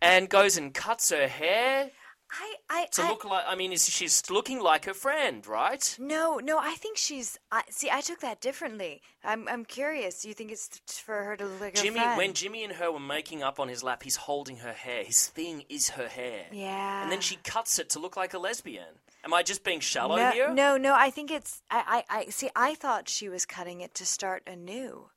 [0.00, 1.90] and goes and cuts her hair.
[2.32, 3.44] I, I to I look like.
[3.46, 5.96] I mean, is she's looking like her friend, right?
[6.00, 6.58] no, no.
[6.58, 7.38] I think she's.
[7.50, 9.02] I, see, I took that differently.
[9.22, 10.24] I'm, I'm curious.
[10.24, 13.42] You think it's for her to look like Jimmy, when Jimmy and her were making
[13.42, 15.04] up on his lap, he's holding her hair.
[15.04, 16.46] His thing is her hair.
[16.50, 17.02] Yeah.
[17.02, 19.00] And then she cuts it to look like a lesbian.
[19.24, 20.52] Am I just being shallow no, here?
[20.52, 20.94] no, no.
[20.94, 21.62] I think it's.
[21.70, 22.50] I, I, I see.
[22.56, 25.08] I thought she was cutting it to start anew.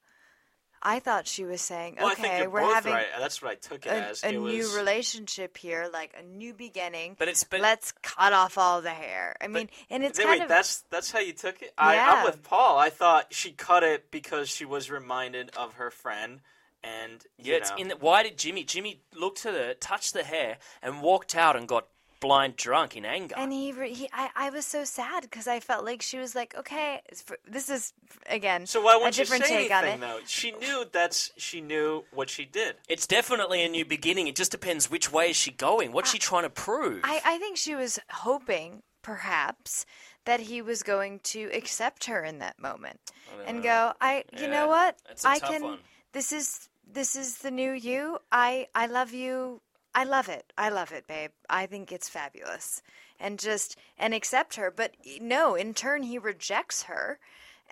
[0.88, 3.08] I thought she was saying, Well, I think okay, we're having right.
[3.18, 4.24] That's what I took it a, as.
[4.24, 7.16] a it new was, relationship here, like a new beginning.
[7.18, 9.36] But it's- but- let's cut off all the hair.
[9.42, 11.74] I mean, and it's Wait, kind wait, of that's that's how you took it.
[11.76, 12.14] I, Yeah.
[12.18, 12.78] I'm with Paul.
[12.78, 16.42] I thought she cut it because she was reminded of her friend,
[16.84, 18.64] and you Yeah, it's in the, why did Jimmy?
[18.64, 21.88] Jimmy looked at her, touched the hair, and walked out and got
[22.28, 23.36] blind drunk in anger.
[23.38, 26.34] And he, re- he I, I was so sad because I felt like she was
[26.36, 27.94] like, okay, for, this is
[28.30, 30.08] again so why a wouldn't you different say take anything on it.
[30.08, 30.20] though?
[30.26, 32.76] She knew that's she knew what she did.
[32.90, 34.28] it's definitely a new beginning.
[34.28, 35.92] It just depends which way is she going.
[35.92, 37.02] What's she trying to prove?
[37.04, 39.86] I, I think she was hoping, perhaps,
[40.26, 43.00] that he was going to accept her in that moment
[43.48, 45.62] and go, uh, I, you Yeah, know what, that's a I tough can.
[45.64, 45.80] one.
[46.14, 48.18] This is this is the new you.
[48.32, 49.62] I I love you.
[49.98, 50.52] I love it.
[50.58, 51.32] I love it, babe.
[51.50, 52.82] I think it's fabulous.
[53.18, 57.18] And just and accept her, but eh, no, in turn he rejects her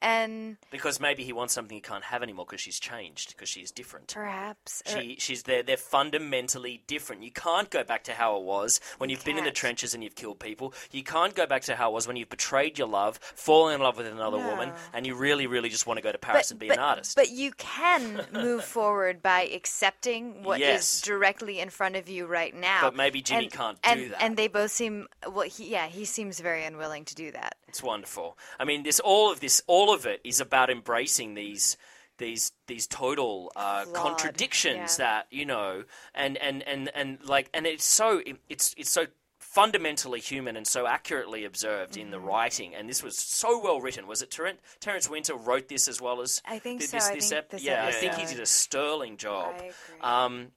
[0.04, 3.72] and because maybe he wants something he can't have anymore because she's changed, because she's
[3.72, 4.14] different.
[4.14, 5.64] perhaps uh, She, she's there.
[5.64, 7.24] They're fundamentally different.
[7.24, 9.56] You can't go back to how it was when you've been in the can't.
[9.56, 10.74] trenches and you've killed people.
[10.92, 13.82] You can't go back to how it was when you've betrayed your love, fallen in
[13.82, 14.76] love with another woman, No.
[14.94, 17.16] and you really, really just want to go to Paris and be an artist.
[17.16, 21.02] But you can move forward by accepting what is Yes.
[21.02, 22.80] directly in front of you right now.
[22.82, 24.22] But maybe Jimmy And- can't do and, that.
[24.22, 25.48] And they both seem well.
[25.48, 27.56] He, yeah, he seems very unwilling to do that.
[27.68, 28.38] It's wonderful.
[28.60, 31.78] I mean, this all of this, all of it is about embracing these
[32.18, 35.06] these these total uh, contradictions yeah.
[35.06, 39.06] that you know, and and and and like, and it's so it's it's so
[39.40, 42.26] fundamentally human and so accurately observed in the Mm-hmm.
[42.26, 42.76] writing.
[42.76, 44.08] And this was so well written.
[44.08, 46.98] Was it Terence, Terrence Winter wrote this as well as I think did so.
[46.98, 49.56] This, I this think ep- this yeah, I think he did a sterling job.
[50.02, 50.48] Um,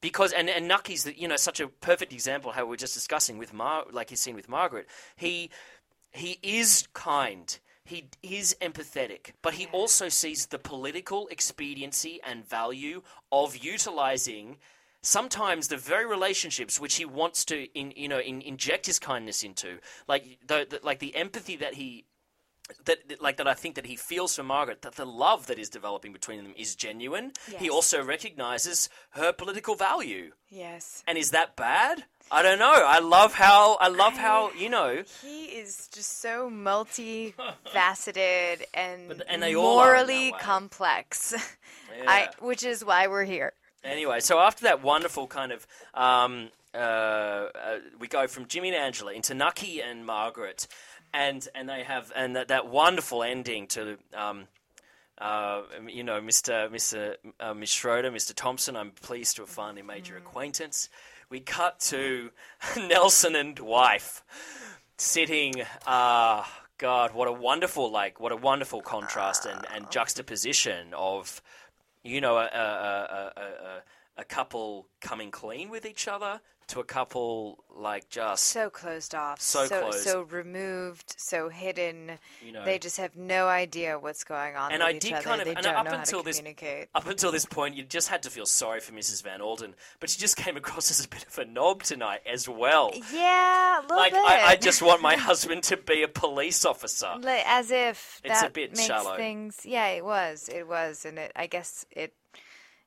[0.00, 2.94] because and and Nucky's the, you know such a perfect example how we we're just
[2.94, 4.86] discussing with Mar like he's seen with Margaret.
[5.16, 5.50] He
[6.10, 7.58] he is kind.
[7.84, 14.58] He is empathetic, but he also sees the political expediency and value of utilizing
[15.02, 19.42] sometimes the very relationships which he wants to in, you know in, inject his kindness
[19.42, 19.78] into.
[20.06, 22.04] Like the, the like the empathy that he
[22.84, 25.58] that that- like that I think that he feels for Margaret that the love that
[25.58, 27.32] is developing between them is genuine.
[27.58, 30.32] He also recognizes her political value.
[30.48, 31.02] Yes.
[31.06, 32.04] And is that bad?
[32.30, 32.72] I don't know.
[32.86, 39.22] I love how I love how, you know, He is just so multifaceted and, But-
[39.28, 41.34] and they all are morally complex.
[41.94, 42.04] Yeah.
[42.10, 43.52] I, which is why we're here.
[43.84, 47.48] Anyway, so after that wonderful kind of, um, uh, uh,
[47.98, 50.66] we go from Jimmy and Angela into Nucky and Margaret,
[51.12, 53.98] and and they have and that, that wonderful ending to.
[54.14, 54.46] Um,
[55.18, 56.68] uh, you know, Mr.
[56.68, 57.14] Mr.
[57.38, 58.34] Uh, Miss Schroeder, Mr.
[58.34, 58.76] Thompson.
[58.76, 60.88] I'm pleased to have finally made your acquaintance.
[61.28, 62.30] We cut to
[62.76, 64.24] Nelson and wife
[64.96, 65.62] sitting.
[65.86, 66.44] Uh,
[66.78, 71.40] God, what a wonderful like, what a wonderful contrast and, and juxtaposition of
[72.02, 73.82] you know, a, a, a, a,
[74.16, 79.40] a, couple coming clean with each other to a couple like just So closed off.
[79.40, 79.98] So so, closed.
[80.04, 82.12] so removed, so hidden.
[82.40, 82.64] You know.
[82.64, 85.22] they just have no idea what's going on And with I each did other.
[85.22, 86.88] kind of- they and don't up until this- communicate.
[86.94, 89.22] up until this point, you just had to feel sorry for Mrs.
[89.24, 92.48] Van Alden, but she just came across as a bit of a knob tonight as
[92.48, 92.92] well.
[93.12, 94.22] Yeah, a little Like bit.
[94.24, 97.12] I, I just want my husband to be a police officer.
[97.26, 99.16] As if It's a that bit makes shallow.
[99.16, 99.66] things.
[99.66, 100.48] Yeah, it was.
[100.48, 101.32] It was, and it.
[101.34, 102.14] I guess it.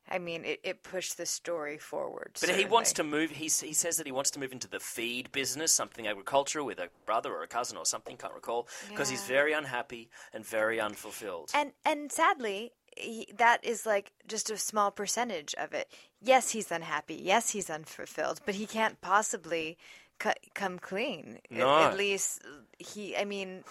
[0.09, 2.37] I mean, it, it pushed the story forward.
[2.39, 3.31] But he wants to move.
[3.31, 6.79] He, he says that he wants to move into the feed business, something agricultural, with
[6.79, 8.15] a brother or a cousin or something.
[8.17, 11.51] Can't recall because he's very unhappy and very unfulfilled.
[11.55, 15.89] And and sadly, he, that is like just a small percentage of it.
[16.21, 17.15] Yes, he's unhappy.
[17.15, 18.41] Yes, he's unfulfilled.
[18.45, 19.77] But he can't possibly
[20.19, 21.39] cu- come clean.
[21.45, 21.79] At- No.
[21.79, 22.41] At, least
[22.77, 23.17] he.
[23.17, 23.63] I mean,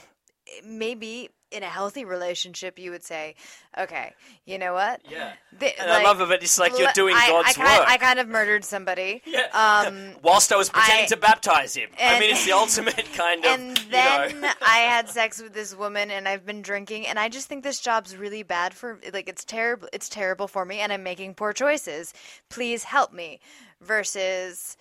[0.65, 3.35] maybe in a healthy relationship, you would say,
[3.79, 4.13] "Okay,
[4.45, 5.01] you know what?
[5.09, 5.33] Yeah.
[5.61, 7.89] Th- And I love it, it's like you're doing I, God's I kind, work.
[7.89, 9.23] I kind of murdered somebody.
[9.27, 9.47] Yeah.
[9.53, 11.91] Um, Whilst I was pretending I- to baptize him.
[12.01, 13.51] I mean, it's the ultimate kind of.
[13.61, 14.53] and you then know.
[14.61, 17.81] I had sex with this woman, and I've been drinking, and I just think this
[17.81, 19.89] job's really bad for like it's terrible.
[19.93, 22.13] It's terrible for me, and I'm making poor choices.
[22.51, 23.41] Please help me.
[23.81, 24.77] Versus,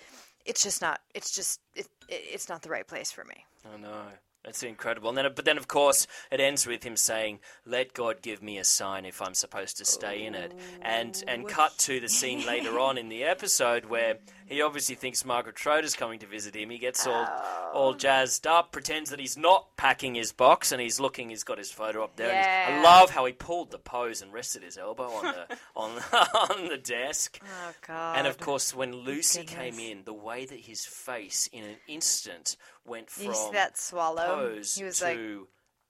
[0.45, 1.01] it's just not.
[1.13, 3.45] It's just it, it, it's not the right place for me.
[3.73, 4.01] I know.
[4.45, 5.09] It's incredible.
[5.09, 8.57] And then, but then, of course, it ends with him saying, "Let God give me
[8.57, 12.09] a sign if I'm supposed to stay in it." And and oh, cut to the
[12.09, 14.17] scene later on in the episode where
[14.53, 16.69] he obviously thinks Margaret Schroeder's coming to visit him.
[16.69, 17.27] He gets all
[17.73, 21.29] all jazzed up, pretends that he's not packing his box, and he's looking.
[21.29, 22.31] He's got his photo up there.
[22.31, 22.79] Yeah.
[22.79, 25.91] I love how he pulled the pose and rested his elbow on the on
[26.61, 27.39] on the desk.
[27.43, 28.17] Oh God.
[28.19, 32.55] And of course, when Lucy came in, the way that his face in an instant
[32.85, 34.25] went from you see that swallow?
[34.25, 35.43] pose he was to like, Mm-hmm.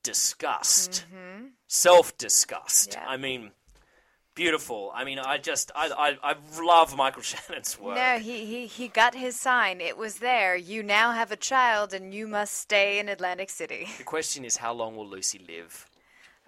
[0.04, 1.06] disgust,
[1.68, 2.94] self disgust.
[2.94, 3.06] Yeah.
[3.08, 3.52] I mean,
[4.36, 4.92] beautiful.
[4.96, 7.96] I mean, I just I, I I love Michael Shannon's work.
[7.96, 9.82] no, he, he he got his sign.
[9.82, 10.56] It was there.
[10.56, 13.88] You now have a child, and you must stay in Atlantic City.
[13.98, 15.88] The question is, how long will Lucy live?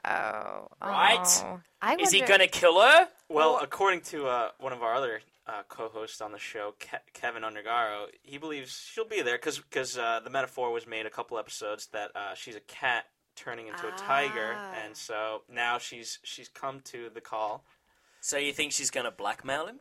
[0.08, 1.44] Oh, Right?
[1.46, 1.62] oh.
[1.82, 3.08] I Is he going to kill her?
[3.30, 7.42] Well, according to uh, one of our other uh, co-hosts on the show, Ke- Kevin
[7.44, 11.88] Undergaro, he believes she'll be there because uh, the metaphor was made a couple episodes
[11.88, 13.06] that uh, she's a cat
[13.36, 14.74] turning into a tiger, Ah.
[14.86, 17.66] and so now she's she's come to the call.
[18.26, 19.80] So you think she's going to blackmail him?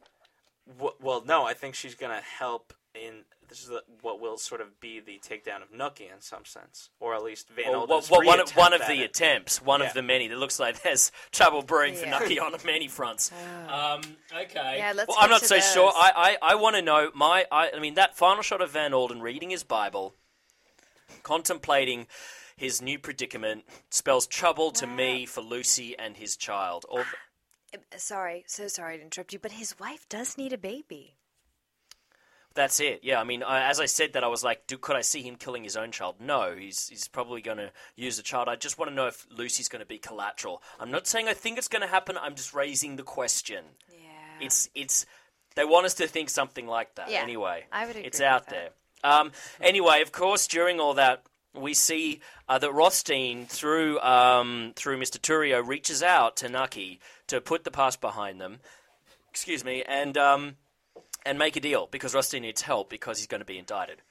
[0.69, 4.61] W- well, no, I think she's gonna help in this is the, what will sort
[4.61, 8.11] of be the takedown of Nucky in some sense, or at least Van Or Olden's
[8.11, 9.11] what, what, one, of- one of the it.
[9.11, 9.87] attempts, one Yeah.
[9.89, 10.27] of the many.
[10.27, 12.11] It looks like there's trouble brewing for Yeah.
[12.19, 13.31] Nucky on many fronts.
[13.69, 14.03] um,
[14.35, 14.75] okay.
[14.79, 15.91] Yeah, let's well, I'm not to so sure.
[15.95, 17.47] I, I, I want to know my.
[17.51, 20.15] I, I mean, that final shot of Van Alden reading his Bible,
[21.23, 22.07] contemplating
[22.57, 26.87] his new predicament, spells trouble to me for Lucy and his child.
[26.89, 27.05] Or
[27.97, 31.17] Sorry, so sorry to interrupt you, but his wife does need a baby.
[32.55, 33.01] That's it.
[33.03, 35.23] Yeah, I mean, I, as I said that, I was like, do, could I see
[35.23, 36.17] him killing his own child?
[36.21, 38.49] No, he's he's probably going to use the child.
[38.49, 40.63] I just want to know if Lucy's going to be collateral.
[40.79, 42.17] I'm not saying I think it's going to happen.
[42.17, 43.65] I'm just raising the question.
[43.91, 44.47] Yeah.
[44.47, 45.05] It's it's
[45.57, 47.11] they want us to think something like that.
[47.11, 48.71] Yeah, anyway, I would agree It's out there.
[49.03, 51.25] Um, anyway, of course, during all that,
[51.55, 55.19] we see uh, that Rothstein, through um, through Mr.
[55.19, 58.61] Torrio, reaches out to Nucky to put the past behind them.
[59.31, 60.57] Excuse me, and um,
[61.25, 64.03] and make a deal because Rothstein needs help because he's going to be indicted.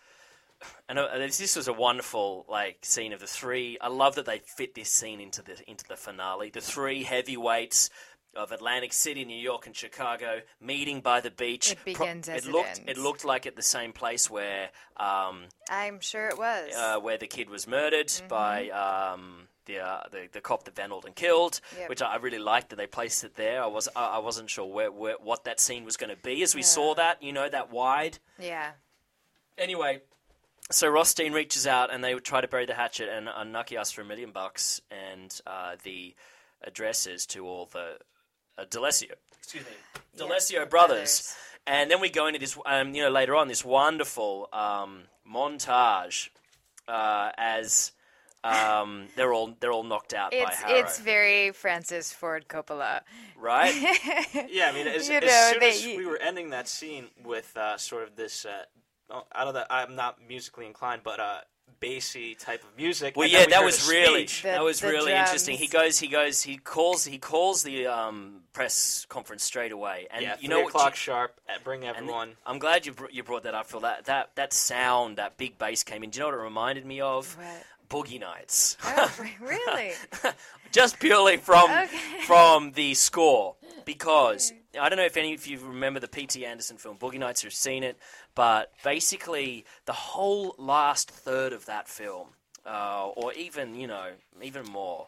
[0.87, 3.77] And uh, this this was a wonderful like scene of the three.
[3.81, 6.49] I love that they fit this scene into the into the finale.
[6.49, 7.89] The three heavyweights
[8.35, 11.71] of Atlantic City, New York, and Chicago meeting by the beach.
[11.71, 12.67] It begins as it it looked.
[12.67, 12.81] ends.
[12.87, 16.73] It looked like at the same place where um, I'm sure it was.
[16.75, 20.91] uh, where the kid was murdered by um, the, uh, the the cop that Van
[20.91, 21.89] Alden killed, Yep.
[21.89, 23.61] which I I really liked that they placed it there.
[23.63, 26.43] I was I I wasn't sure where, where what that scene was going to be
[26.43, 28.19] as we saw that you know that wide.
[28.39, 28.71] yeah.
[29.57, 30.01] Anyway,
[30.71, 33.91] so Rothstein reaches out and they try to bury the hatchet, and uh, Nucky asks
[33.93, 36.15] for a million bucks and uh, the
[36.63, 37.97] addresses to all the
[38.57, 39.71] uh, D'Alessio, excuse me,
[40.17, 40.69] D'Alessio brothers.
[40.69, 41.35] brothers.
[41.65, 46.29] And then we go into this, um, you know, later on this wonderful um, montage
[46.89, 47.93] uh, as
[48.43, 53.01] um, they're all they're all knocked out by It's Harrow, it's very Francis Ford Coppola.
[53.37, 53.73] right?
[54.49, 57.07] Yeah, I mean, as, You as know, soon they- as we were ending that scene
[57.23, 58.63] with uh, sort of this, uh,
[59.33, 61.37] out of the, I'm not musically inclined, but uh,
[61.83, 63.15] bassy type of music.
[63.15, 64.25] Well, and yeah, we that was really.
[64.25, 65.57] The- that was the really interesting.
[65.57, 70.21] He goes, he goes, he calls, he calls the um, press conference straight away, and
[70.23, 70.69] yeah, you know what?
[70.69, 71.39] o'clock sharp.
[71.49, 72.31] uh, Bring and everyone.
[72.45, 73.81] I'm glad you br- you brought that up, Phil.
[73.81, 76.09] That that that sound, that big bass came in.
[76.09, 77.35] Do you know what it reminded me of?
[77.37, 77.47] What?
[77.93, 78.77] Boogie Nights.
[78.83, 79.91] Oh, really?
[80.71, 81.87] Just purely from Okay.
[82.25, 86.43] from the score, because I don't know if any of you remember the P.T.
[86.45, 87.97] Anderson film Boogie Nights or have seen it,
[88.33, 92.29] but basically the whole last third of that film,
[92.65, 94.09] uh, or even you know
[94.41, 95.07] even more.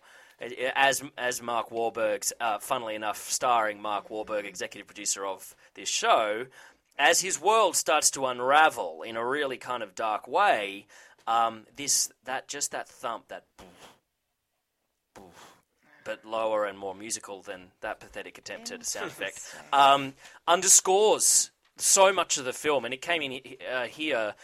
[0.75, 6.45] As as Mark Wahlberg's, uh, funnily enough, starring Mark Wahlberg, executive producer of this show,
[6.99, 10.87] as his world starts to unravel in a really kind of dark way,
[11.27, 13.45] um, this that just that thump, that
[16.03, 19.41] but lower and more musical than that pathetic attempt at a sound effect,
[19.73, 20.13] um,
[20.47, 22.85] underscores so much of the film.
[22.85, 23.41] And it came in
[23.73, 24.35] uh, here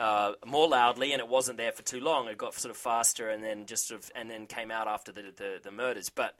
[0.00, 2.28] uh, more loudly, and it wasn't there for too long.
[2.28, 5.12] It got sort of faster, and then just sort of, and then came out after
[5.12, 6.10] the the, the murders.
[6.10, 6.34] But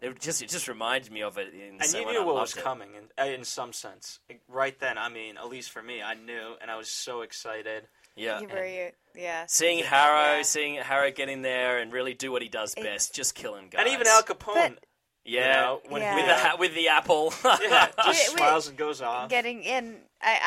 [0.00, 1.52] it just it just reminded me of it.
[1.54, 2.62] In And you knew what was it.
[2.62, 4.20] coming, in, uh, in some sense.
[4.48, 7.86] Right then, I mean, at least for me, I knew, and I was so excited.
[8.16, 8.40] Yeah.
[8.40, 9.44] You were, you, yeah.
[9.46, 10.42] Seeing Harrow, Yeah.
[10.42, 13.80] seeing Harrow get in there and really do what he does best, just killing guys.
[13.84, 14.84] And even Al Capone, But-
[15.24, 16.14] you yeah, know, when Yeah.
[16.14, 17.34] with the ha- with the apple.
[17.44, 18.16] yeah, just Wait, wait.
[18.38, 19.28] smiles and goes off.
[19.28, 20.38] Getting in, I,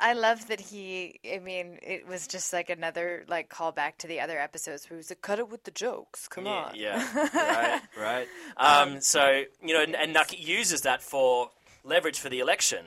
[0.00, 1.20] I, I I love that he.
[1.32, 4.98] I mean, it was just like another like callback to the other episodes where he
[4.98, 8.28] was like, "Cut it with the jokes, come yeah, on." yeah, right, right.
[8.56, 11.50] Um, so you know, and, and Nucky uses that for
[11.84, 12.84] leverage for the election,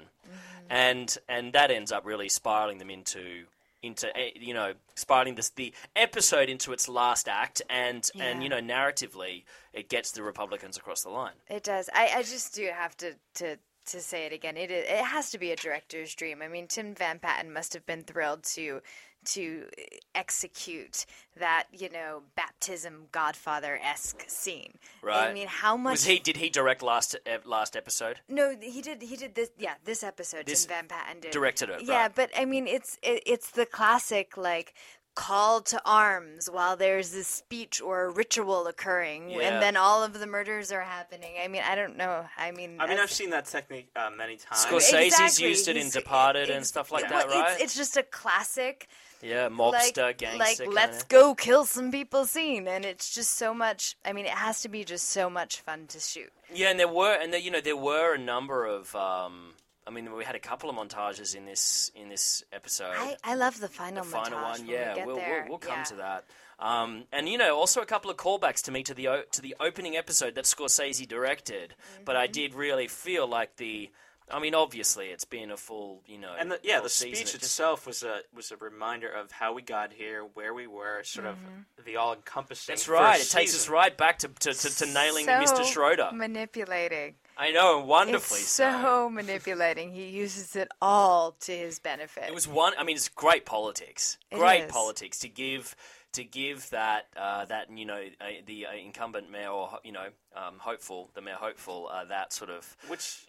[0.70, 3.46] and and that ends up really spiraling them into
[3.84, 8.50] into eh, you know spiraling this the episode into its last act, and and you
[8.50, 11.34] know narratively it gets the Republicans across the line.
[11.50, 11.90] It does.
[11.94, 13.58] I, I just do have to to
[13.88, 14.58] to say it again.
[14.58, 16.42] It it has to be a director's dream.
[16.42, 18.82] I mean, Tim Van Patten must have been thrilled to
[19.26, 19.84] to eh,
[20.16, 21.06] execute
[21.38, 24.74] that you know baptism Godfather esque scene.
[25.02, 25.30] Right.
[25.30, 26.20] I mean, how much Was he?
[26.20, 28.20] Did he direct last e- last episode?
[28.30, 29.02] No, he did.
[29.02, 29.50] He did this.
[29.58, 30.46] Yeah, this episode.
[30.46, 31.32] This- Van Patten did.
[31.32, 32.16] directed it, Yeah, right.
[32.16, 34.74] but I mean, it's it, it's the classic like
[35.18, 39.40] call to arms while there's this speech or a ritual occurring, Yeah.
[39.48, 41.34] and then all of the murders are happening.
[41.44, 42.26] I mean, I don't know.
[42.38, 44.64] I mean, I mean, I've seen that technique uh, many times.
[44.66, 45.48] Scorsese- Scorsese's Exactly.
[45.50, 47.54] used it in He's- Departed and stuff like well, that, right?
[47.54, 48.88] It's, it's just a classic
[49.24, 50.38] Yeah, like, mobster, gangster.
[50.38, 50.76] like kinda.
[50.76, 53.96] let's go kill some people scene, and it's just so much.
[54.06, 56.32] I mean, it has to be just so much fun to shoot.
[56.54, 58.96] Yeah, and there were, and there, you know, there were a number of.
[58.96, 59.54] Um,
[59.88, 62.94] I mean, we had a couple of montages in this in this episode.
[62.98, 65.40] I, I love the final the final montage one, when yeah, we get we'll, there.
[65.44, 65.84] we'll we'll come yeah.
[65.86, 66.26] to that.
[66.60, 69.42] Um, and you know, also a couple of callbacks to me to the o- to
[69.42, 71.76] the opening episode that Scorsese directed.
[72.04, 72.22] But Mm-hmm.
[72.24, 73.90] I did really feel like the.
[74.30, 77.16] I mean, obviously, it's been a full, you know, And the, yeah, the season.
[77.16, 80.54] speech It just- itself was a was a reminder of how we got here, where
[80.54, 81.38] we were, sort of
[81.86, 82.74] the all encompassing.
[82.74, 83.16] That's right.
[83.16, 85.64] It first takes us right back to to, to, to nailing so Mr.
[85.64, 86.10] Schroeder.
[86.12, 87.16] Manipulating.
[87.40, 89.92] I know, wonderfully It's so manipulating.
[89.92, 92.24] He uses it all to his benefit.
[92.28, 92.74] It was one.
[92.78, 94.18] I mean, it's great politics.
[94.32, 94.72] It Great is.
[94.72, 95.76] politics to give
[96.14, 100.08] to give that uh, that you know uh, the uh, incumbent mayor or you know
[100.36, 103.28] um, hopeful the mayor hopeful uh, that sort of which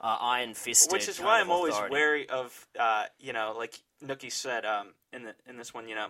[0.00, 0.92] uh, iron fisted.
[0.92, 5.24] which is why I'm always wary of uh, you know, like Nucky said um, in
[5.24, 6.08] the in this one, you know,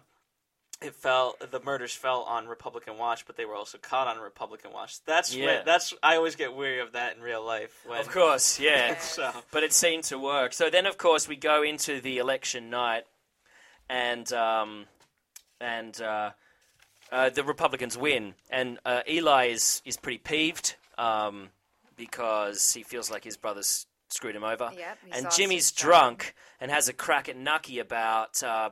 [0.81, 4.73] it fell the murders fell on Republican watch, but they were also caught on Republican
[4.73, 5.03] watch.
[5.05, 5.47] That's Yeah.
[5.47, 7.81] when, that's I always get weary of that in real life.
[7.85, 8.99] When, Of course, yeah.
[9.01, 10.53] So but it seemed to work.
[10.53, 13.05] So then, of course, we go into the election night,
[13.89, 14.87] and um,
[15.61, 16.31] and uh,
[17.11, 21.49] uh, the Republicans win, and uh, Eli is is pretty peeved um,
[21.97, 26.89] because he feels like his brother's screwed him over, Yep, and Jimmy's drunk and has
[26.89, 28.71] a crack at Nucky about uh,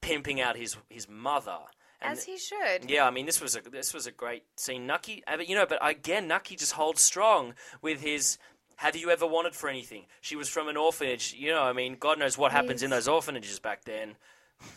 [0.00, 1.58] pimping out his his mother.
[2.00, 2.88] And As he should.
[2.88, 4.86] yeah, I mean this was a this was a great scene.
[4.86, 8.38] Nucky, uh, you know, but again, Nucky just holds strong with his.
[8.76, 10.04] Have you ever wanted for anything?
[10.20, 11.34] She was from an orphanage.
[11.36, 14.14] You know, I mean, God knows what happens in those orphanages back then.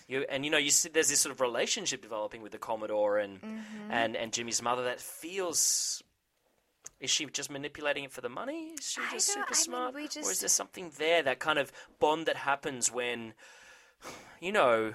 [0.08, 3.20] You and you know, you see, there's this sort of relationship developing with the Commodore
[3.20, 3.92] and Mm-hmm.
[3.92, 6.02] and and Jimmy's mother that feels.
[7.00, 8.74] Is she just manipulating it for the money?
[8.80, 11.72] Is she just super I mean, smart, or is there something there that kind of
[12.00, 13.34] bond that happens when,
[14.40, 14.94] you know,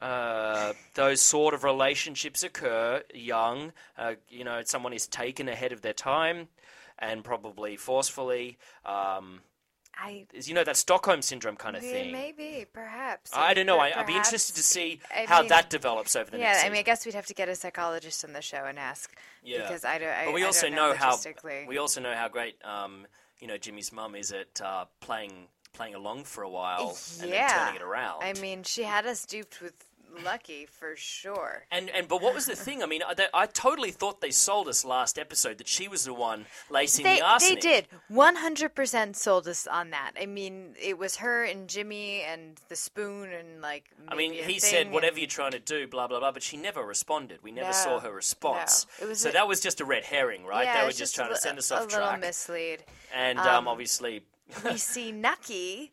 [0.00, 3.72] uh, those sort of relationships occur young.
[3.96, 6.48] Uh, you know, someone is taken ahead of their time
[6.98, 8.58] and probably forcefully.
[8.84, 9.40] Um,
[10.00, 12.12] I you know, that Stockholm syndrome kind of yeah, thing.
[12.12, 13.32] maybe, perhaps.
[13.34, 13.78] I don't know.
[13.78, 16.64] I, I'd be interested to see I how mean- that develops over the Yeah, next
[16.64, 19.12] I mean, I guess we'd have to get a psychologist on the show and ask.
[19.42, 19.62] Yeah.
[19.62, 20.08] Because I don't.
[20.08, 21.18] I, but we also don't know, how
[21.66, 23.06] we also know how great um,
[23.40, 25.32] you know Jimmy's mum is at uh, playing
[25.72, 28.22] playing along for a while and then turning it around.
[28.22, 29.74] I mean, she had us duped with
[30.24, 31.64] Lucky for sure.
[31.70, 32.82] And and but what was the thing?
[32.82, 36.04] I mean, I, they, I totally thought they sold us last episode that she was
[36.04, 37.60] the one lacing They, the they arsenic.
[37.60, 40.12] did 100% sold us on that.
[40.20, 43.84] I mean, it was her and Jimmy and the spoon and like.
[44.08, 46.42] I mean, a he said, "Whatever and- you're trying to do, blah blah blah," but
[46.42, 47.40] she never responded.
[47.42, 48.86] We never No, saw her response.
[49.00, 49.06] no.
[49.06, 50.64] It was so a- that was just a red herring, right?
[50.64, 52.20] Yeah, they were just a trying to send us off a off little track.
[52.20, 52.82] mislead.
[53.14, 54.22] and um, um, obviously,
[54.64, 55.92] we see Nucky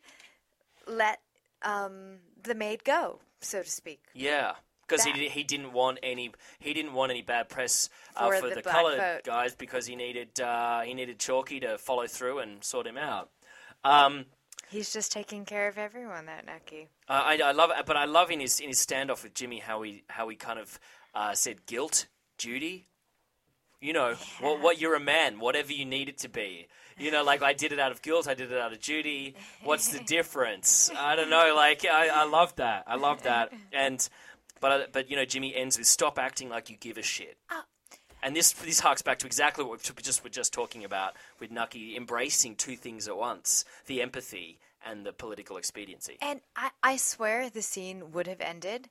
[0.88, 1.20] let
[1.61, 4.02] um, the maid go, so to speak.
[4.14, 4.54] yeah.
[4.88, 8.36] Because he, did, he didn't want any he didn't want any bad press uh, For
[8.36, 9.24] for the the, coloured vote.
[9.24, 13.32] guys because he needed uh, he needed Chalky to follow through and sort him out.
[13.84, 14.26] Um,
[14.70, 16.88] He's just taking care of everyone, that Nucky.
[17.10, 19.58] Uh, I, I love it, but I love in his in his standoff with Jimmy
[19.58, 20.80] how he how he kind of
[21.16, 22.06] uh, said guilt,
[22.38, 22.88] duty.
[23.82, 26.68] You know, what what you're a man, whatever you need it to be.
[26.98, 29.36] You know, like I did it out of guilt, I did it out of duty.
[29.64, 30.89] What's the difference?
[30.98, 31.54] I don't know.
[31.56, 32.86] Like I, I love that.
[32.88, 33.52] I love that.
[33.74, 34.08] And
[34.62, 37.38] but I- but you know, Jimmy ends with stop acting like you give a shit.
[37.52, 37.64] Oh.
[38.24, 41.52] And this this harks back to exactly what we just were just talking about with
[41.52, 46.18] Nucky embracing two things at once: the empathy and the political expediency.
[46.22, 48.88] And I, I swear the scene would have ended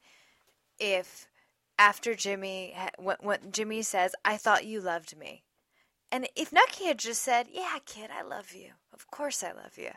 [0.80, 1.26] if
[1.78, 5.43] after Jimmy, when, when Jimmy says, I thought you loved me.
[6.14, 8.70] And if Nucky had just said, Yeah, kid, I love you.
[8.92, 9.90] Of course I love you.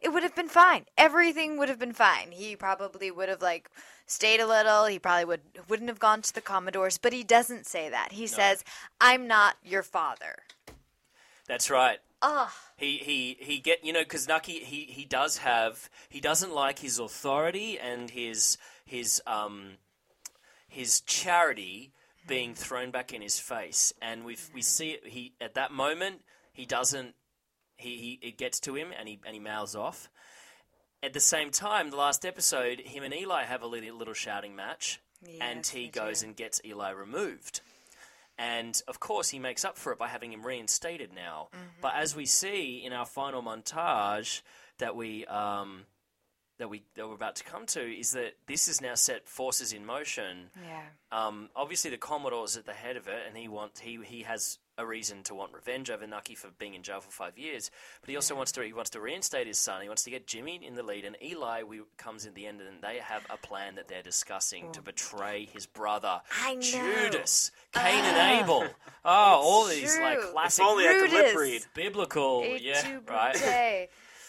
[0.00, 0.84] It would have been fine.
[0.96, 2.30] Everything would have been fine.
[2.30, 3.68] He probably would have like
[4.06, 4.84] stayed a little.
[4.84, 8.12] He probably would wouldn't have gone to the Commodores, but he doesn't say that.
[8.12, 8.62] He says,
[9.00, 10.44] "I'm not your father."
[11.48, 11.98] That's right.
[12.22, 12.50] Ugh.
[12.76, 16.78] He he he get you know because Nucky he he does have he doesn't like
[16.78, 19.78] his authority and his his um
[20.68, 21.90] his charity
[22.26, 26.22] being thrown back in his face and we we see it he at that moment
[26.52, 27.14] he doesn't
[27.76, 30.08] he, he it gets to him and he and he mouths off.
[31.02, 34.56] At the same time, the last episode, him and Eli have a little, little shouting
[34.56, 35.00] match,
[35.38, 37.60] and he goes and gets Eli removed.
[38.38, 41.48] And of course, he makes up for it by having him reinstated now.
[41.54, 41.64] Mm-hmm.
[41.82, 44.40] But as we see in our final montage
[44.78, 45.82] that we um,
[46.58, 49.72] that we that we're about to come to, is that this has now set forces
[49.72, 50.50] in motion.
[50.62, 50.82] Yeah.
[51.10, 54.58] Um, obviously, the Commodore's at the head of it, and he wants he he has
[54.76, 57.70] a reason to want revenge over Nucky for being in jail for five years.
[58.00, 59.82] But he also wants to he wants to reinstate his son.
[59.82, 62.60] He wants to get Jimmy in the lead, and Eli we, comes in the end,
[62.60, 66.60] and they have a plan that they're discussing to betray his brother I know.
[66.60, 68.66] Judas, Cain and Abel.
[69.06, 70.28] Oh, all these like true.
[70.28, 71.62] If classic only I could lip read.
[71.74, 73.88] biblical, Et yeah, right.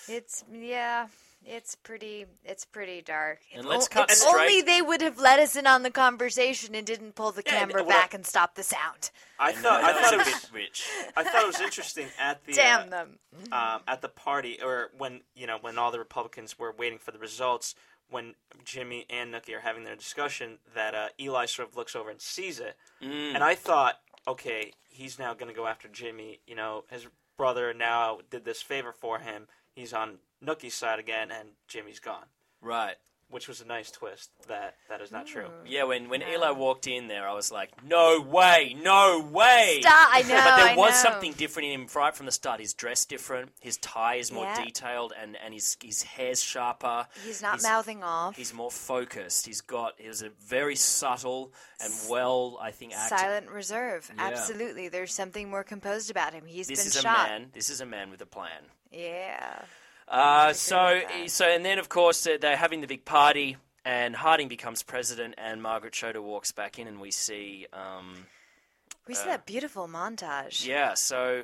[0.10, 1.08] It's yeah.
[1.48, 2.26] It's pretty.
[2.44, 3.40] It's pretty dark.
[3.54, 5.84] And If let's o- cut if straight- only they would have let us in on
[5.84, 9.12] the conversation and didn't pull the Yeah, camera well, back and stop the sound.
[9.38, 10.90] I thought I thought it was a bit rich.
[11.16, 13.20] I thought it was interesting at the Damn uh, them.
[13.52, 17.12] um, at the party or when you know when all the Republicans were waiting for
[17.12, 17.76] the results
[18.10, 22.10] when Jimmy and Nucky are having their discussion that uh, Eli sort of looks over
[22.10, 23.36] and sees it Mm.
[23.36, 27.06] and I thought okay he's now going to go after Jimmy you know his
[27.38, 32.26] brother now did this favor for him he's on Nucky's side again and Jimmy's gone
[32.62, 32.96] Right.
[33.30, 36.86] which was a nice twist that that is not true Yeah, when, when Eli walked
[36.88, 39.80] in there, I was like, no way, no way.
[39.82, 40.10] Stop!
[40.14, 40.28] I know.
[40.30, 41.10] But there I was know.
[41.12, 42.60] something different in him right from the start.
[42.60, 44.64] His dress different, his tie is more Yeah.
[44.64, 47.08] detailed, and, and his his hair's sharper.
[47.26, 48.36] He's not mouthing off.
[48.38, 49.48] He's more focused.
[49.48, 53.18] He's got he was a very subtle and well, I think, acted.
[53.18, 54.10] Silent reserve.
[54.16, 54.28] Yeah.
[54.28, 54.88] Absolutely.
[54.90, 56.46] There's something more composed about him.
[56.46, 57.28] He's This been is a shot.
[57.28, 57.50] man.
[57.54, 58.62] This is a man with a plan.
[58.92, 59.62] Yeah.
[60.08, 64.48] Uh, so, so, and then of course they're, they're having the big party, and Harding
[64.48, 68.26] becomes president, and Margaret Schroeder walks back in, and we see, um,
[69.08, 70.66] We see that beautiful montage.
[70.66, 71.44] yeah, so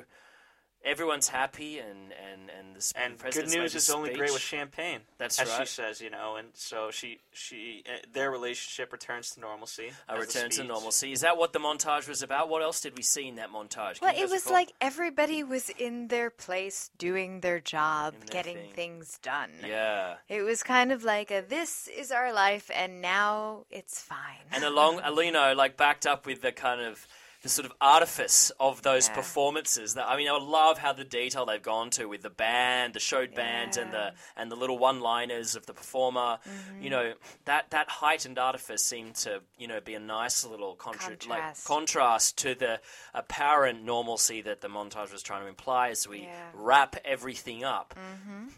[0.84, 5.00] everyone's happy, and and and the and good news is only great with champagne.
[5.18, 9.40] That's as she says, you know, and so she she uh, their relationship returns to
[9.40, 9.92] normalcy.
[10.08, 11.12] A return to normalcy.
[11.12, 12.48] Is that what the montage was about?
[12.48, 14.00] What else did we see in that montage?
[14.00, 14.52] Can Well, it was recall?
[14.52, 18.72] like everybody was in their place doing their job, their getting thing.
[18.72, 19.50] things done.
[19.66, 20.14] yeah.
[20.28, 24.18] It was kind of like a this is our life and now it's fine.
[24.52, 27.06] and along you know like backed up with the kind of
[27.42, 29.14] the sort of artifice of those Yeah.
[29.16, 32.94] performances that I mean I love how the detail they've gone to with the band
[32.94, 36.82] the showed band and the and the little one liners of the performer Mm-hmm.
[36.82, 37.14] you know
[37.46, 41.66] that that heightened artifice seemed to you know be a nice little contra- like Contrast.
[41.66, 42.80] contrast to the
[43.12, 46.26] apparent normalcy that the montage was trying to imply as we Yeah.
[46.50, 46.62] Mm-hmm.
[46.62, 47.94] wrap everything up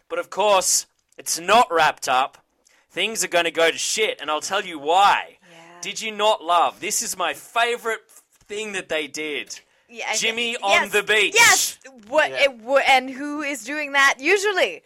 [0.08, 2.38] but of course it's not wrapped up
[2.90, 5.38] things are going to go to shit and I'll tell you why
[5.80, 6.80] did you not love?
[6.80, 8.03] This is my favorite
[8.46, 9.60] thing that they did.
[9.88, 11.34] Yeah, I- Jimmy on yes, the beach.
[11.34, 11.78] Yes.
[12.08, 12.30] What?
[12.30, 12.44] Yeah.
[12.44, 14.82] It, wha- and who is doing that usually?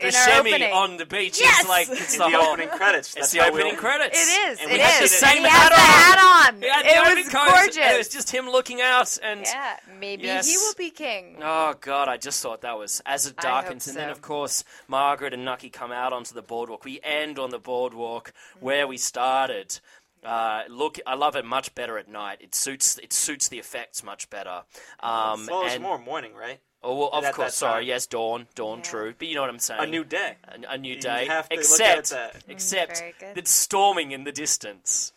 [0.00, 1.62] The in our on the beach Yes!
[1.64, 3.14] is like it's the, the whole, opening credits.
[3.16, 4.18] It's the opening credits.
[4.18, 4.60] It is.
[4.60, 5.10] And it we had is.
[5.10, 6.20] the same and he hat has the on.
[6.22, 6.62] hat on.
[6.62, 7.76] He had it opening was gorgeous.
[7.76, 9.76] and it was just him looking out and yeah.
[9.98, 10.48] Maybe Yes.
[10.48, 11.36] he will be king.
[11.42, 12.08] Oh God!
[12.08, 15.44] I just thought that was as it darkens, hope and then of course Margaret and
[15.44, 16.84] Nucky come out onto the boardwalk.
[16.84, 19.80] We end on the boardwalk where we started.
[20.24, 22.38] Uh, look, I love it much better at night.
[22.40, 24.62] It suits it suits the effects much better.
[25.00, 26.60] Um, Well, it's and- more morning, right?
[26.82, 27.54] Oh, well, of course.
[27.56, 28.84] Sorry, yes, dawn, dawn, Yeah.
[28.84, 29.14] true.
[29.18, 29.80] But you know what I'm saying.
[29.82, 30.36] A new day.
[30.48, 31.26] a, a new You day.
[31.26, 32.42] have to look except, at that.
[32.48, 35.12] except very it's storming in the distance.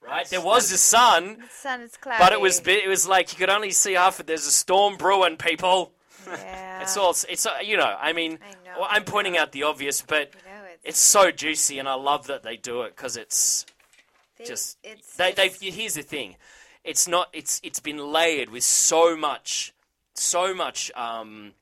[0.00, 2.22] Right, there was the sun, the sun is cloudy.
[2.22, 4.20] but it was bi- it was like you could only see half.
[4.20, 4.26] It.
[4.26, 5.92] There's a storm brewing, people.
[6.26, 6.82] Yeah.
[6.82, 7.16] It's all.
[7.28, 7.96] It's uh, you know.
[7.98, 10.82] I mean, I know, well, I I'm pointing out the obvious, but You know, it's,
[10.84, 13.64] it's so juicy, and I love that they do it because it's
[14.36, 15.32] they- just it's, they.
[15.32, 15.46] They.
[15.46, 16.36] it's- Here's the thing,
[16.82, 17.28] it's not.
[17.32, 19.72] It's it's been layered with so much,
[20.14, 20.90] so much.
[20.94, 21.52] Um,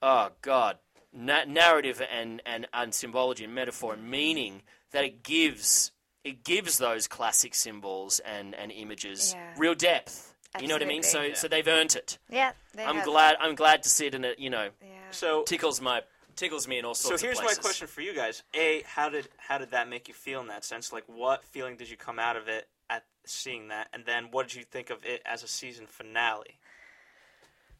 [0.00, 0.78] oh God,
[1.12, 4.62] na- narrative and, and and symbology and metaphor and meaning
[4.92, 5.92] that it gives.
[6.24, 9.54] It gives those classic symbols and, and images Yeah.
[9.58, 10.32] real depth.
[10.60, 11.02] You know what I mean?
[11.02, 11.34] So Absolutely.
[11.34, 12.18] so they've earned it.
[12.30, 12.52] yeah.
[12.74, 13.36] They I'm have- glad.
[13.40, 14.88] I'm glad to see it in a you know Yeah.
[15.10, 16.02] So tickles my
[16.36, 17.20] tickles me in all sorts.
[17.20, 20.08] So here's of my question for you guys: A, how did how did that make
[20.08, 20.92] you feel in that sense?
[20.92, 23.88] Like, what feeling did you come out of it at seeing that?
[23.92, 26.58] And then, what did you think of it as a season finale?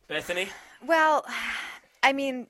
[0.08, 0.48] Bethany.
[0.84, 1.24] Well,
[2.02, 2.48] I mean,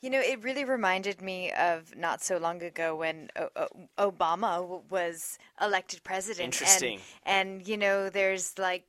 [0.00, 4.60] you know, it really reminded me of not so long ago when o- o- Obama
[4.60, 6.44] w- was elected president.
[6.44, 7.00] and- Interesting.
[7.26, 8.84] And, you know, there's like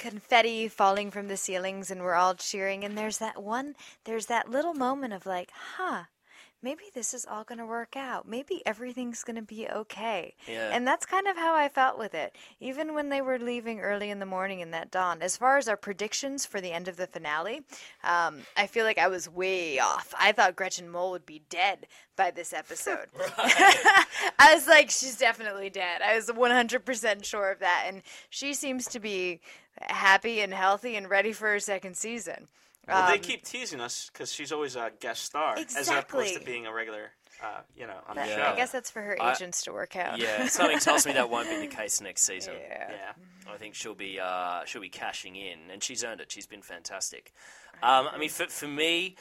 [0.00, 3.74] confetti falling from the ceilings and we're all cheering and there's that one
[4.04, 6.04] there's that little moment of like huh
[6.62, 8.28] maybe this is all going to work out.
[8.28, 10.34] Maybe everything's going to be okay.
[10.46, 10.70] Yeah.
[10.72, 12.36] And that's kind of how I felt with it.
[12.60, 15.68] Even when they were leaving early in the morning in that dawn, as far as
[15.68, 17.62] our predictions for the end of the finale,
[18.04, 20.14] um, I feel like I was way off.
[20.18, 21.86] I thought Gretchen Mol would be dead
[22.16, 23.06] by this episode.
[23.38, 26.02] I was like, she's definitely dead.
[26.02, 27.84] I was 100% sure of that.
[27.86, 29.40] And she seems to be
[29.80, 32.48] happy and healthy and ready for her second season.
[32.88, 36.40] Well, they Um, keep teasing us because she's always a guest star as opposed to
[36.40, 37.12] being a regular,
[37.42, 38.42] uh, you know, on the show.
[38.42, 40.18] I guess that's for her I- agents to work out.
[40.18, 42.54] Yeah, something tells me that won't be the case next season.
[42.60, 42.90] Yeah.
[42.90, 43.52] yeah.
[43.52, 46.32] I think she'll be uh, she'll be cashing in, and she's earned it.
[46.32, 47.32] She's been fantastic.
[47.82, 49.16] Um, I mean, for, for me,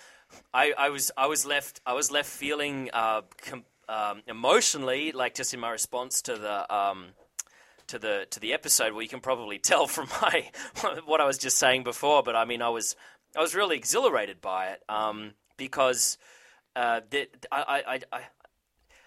[0.54, 5.36] I, I was I was left I was left feeling uh, com- um, emotionally like
[5.36, 6.74] just in my response to the.
[6.74, 7.08] Um,
[7.90, 10.50] to the to the episode, well, you can probably tell from my
[11.06, 12.24] what I was just saying before.
[12.24, 12.96] But I mean, I was
[13.36, 16.18] I was really exhilarated by it um, because
[16.76, 18.22] uh, that I, I, I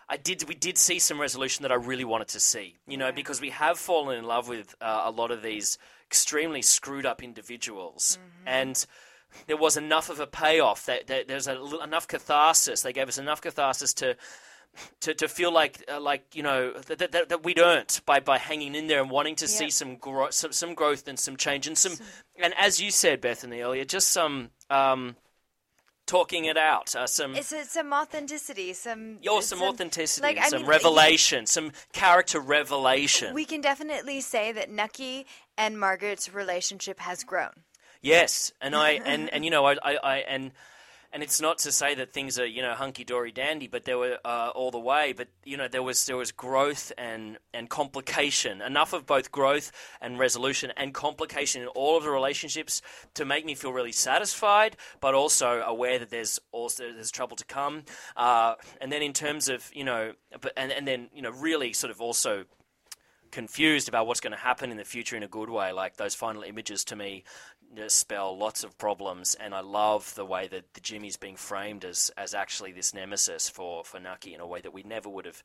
[0.09, 0.47] I did.
[0.47, 2.77] We did see some resolution that I really wanted to see.
[2.87, 6.63] You know, because we have fallen in love with uh, a lot of these extremely
[6.63, 8.85] screwed up individuals, and
[9.47, 10.87] there was enough of a payoff.
[10.87, 12.83] That, that there's a, enough catharsis.
[12.83, 14.17] They gave us enough catharsis to.
[15.01, 18.39] To, to feel like uh, like you know that, that, that we'd earned by, by
[18.39, 21.67] hanging in there and wanting to see some growth some, some growth and some change
[21.67, 21.93] and some
[22.43, 25.15] and as you said Bethany earlier just some um,
[26.07, 30.63] talking it out uh, some It's, it's some authenticity, some Yo, some, authenticity, like, some
[30.63, 33.35] mean, revelation, some character revelation.
[33.35, 37.65] We can definitely say that Nucky and Margaret's relationship has grown.
[38.01, 40.53] yes, and I and, and you know I, I, I and
[41.13, 43.99] and it's not to say that things are you know hunky dory dandy, but there
[43.99, 45.13] were uh, all the way.
[45.13, 49.73] But you know there was there was growth and and complication, enough of both growth
[50.01, 52.81] and resolution and complication in all of the relationships
[53.15, 57.45] to make me feel really satisfied, but also aware that there's also there's trouble to
[57.45, 57.83] come.
[58.17, 61.73] Uh, and then in terms of you know, but and and then you know really
[61.73, 62.45] sort of also
[63.33, 65.73] confused about what's going to happen in the future in a good way.
[65.73, 67.25] Like those final images to me
[67.89, 72.11] spell lots of problems, and I love the way that the Jimmy's being framed as
[72.17, 75.43] as actually this nemesis for for Nucky in a way that we never would have.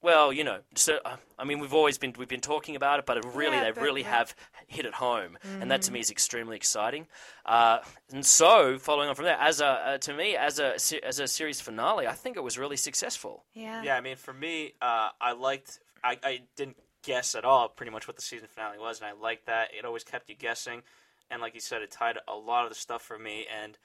[0.00, 3.06] Well, you know, so uh, I mean, we've always been we've been talking about it,
[3.06, 4.12] but it really Yeah, they but really right.
[4.12, 4.36] have
[4.68, 7.08] hit it home, and that to me is extremely exciting.
[7.44, 7.78] Uh,
[8.12, 11.26] and so, following on from that, as a uh, to me as a as a
[11.26, 13.44] series finale, I think it was really successful.
[13.54, 13.82] Yeah.
[13.82, 15.80] Yeah, I mean, for me, uh, I liked.
[16.04, 19.12] I, I didn't guess at all pretty much what the season finale was, and I
[19.20, 19.70] liked that.
[19.76, 20.82] It always kept you guessing,
[21.30, 23.78] and like you said, it tied a lot of the stuff for me, and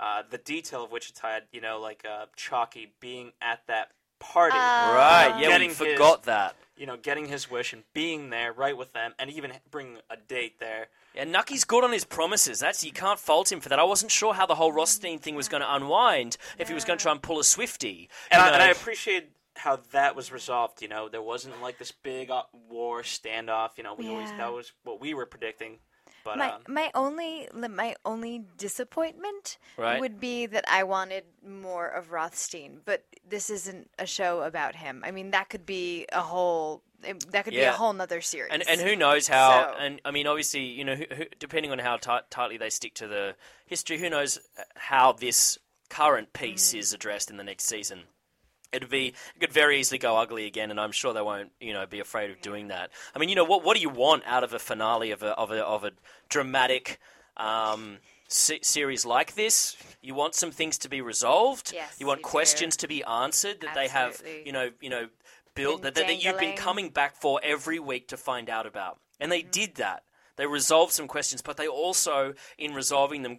[0.00, 1.42] uh, the detail of which it tied.
[1.52, 3.88] You know, like uh, Chalky being at that
[4.18, 5.34] party, Uh, Right?
[5.40, 6.54] Yeah, Getting we his- forgot that.
[6.76, 10.16] you know, getting his wish and being there right with them, and even bringing a
[10.16, 10.88] date there.
[11.14, 12.60] Yeah, Nucky's good on his promises.
[12.60, 13.78] That's you can't fault him for that.
[13.78, 16.84] I wasn't sure how the whole Rothstein thing was going to unwind if he was
[16.84, 18.08] going to try and pull a Swifty.
[18.30, 18.62] And, I, and?
[18.62, 20.80] I appreciate how that was resolved.
[20.80, 23.70] You know, there wasn't like this big uh, war standoff.
[23.76, 25.80] You know, we always that was what we were predicting.
[26.24, 30.00] But My um, my only my only disappointment Right.
[30.00, 35.02] would be that I wanted more of Rothstein, but this isn't a show about him.
[35.04, 36.82] I mean, that could be a whole
[37.30, 38.52] that could be a whole nother series.
[38.52, 39.72] and and who knows how?
[39.72, 42.70] So- And I mean, obviously, you know, who, who, depending on how tight, tightly they
[42.70, 43.34] stick to the
[43.66, 44.38] history, who knows
[44.76, 45.58] how this
[45.88, 48.04] current piece is addressed in the next season.
[48.72, 51.72] It'd be it could very easily go ugly again, and I'm sure they won't, you
[51.72, 52.90] know, be afraid of doing that.
[53.14, 55.30] I mean, you know, what what do you want out of a finale of a
[55.32, 55.92] of a of a
[56.28, 56.98] dramatic
[57.36, 57.98] um,
[58.28, 59.76] se- series like this?
[60.00, 61.72] You want some things to be resolved.
[61.74, 62.30] Yes, you want you do.
[62.30, 65.08] questions to be answered that they have, you know, you know,
[65.54, 68.98] built that, that, that you've been coming back for every week to find out about,
[69.20, 70.02] and they did that.
[70.36, 73.36] They resolved some questions, but they also, in resolving them,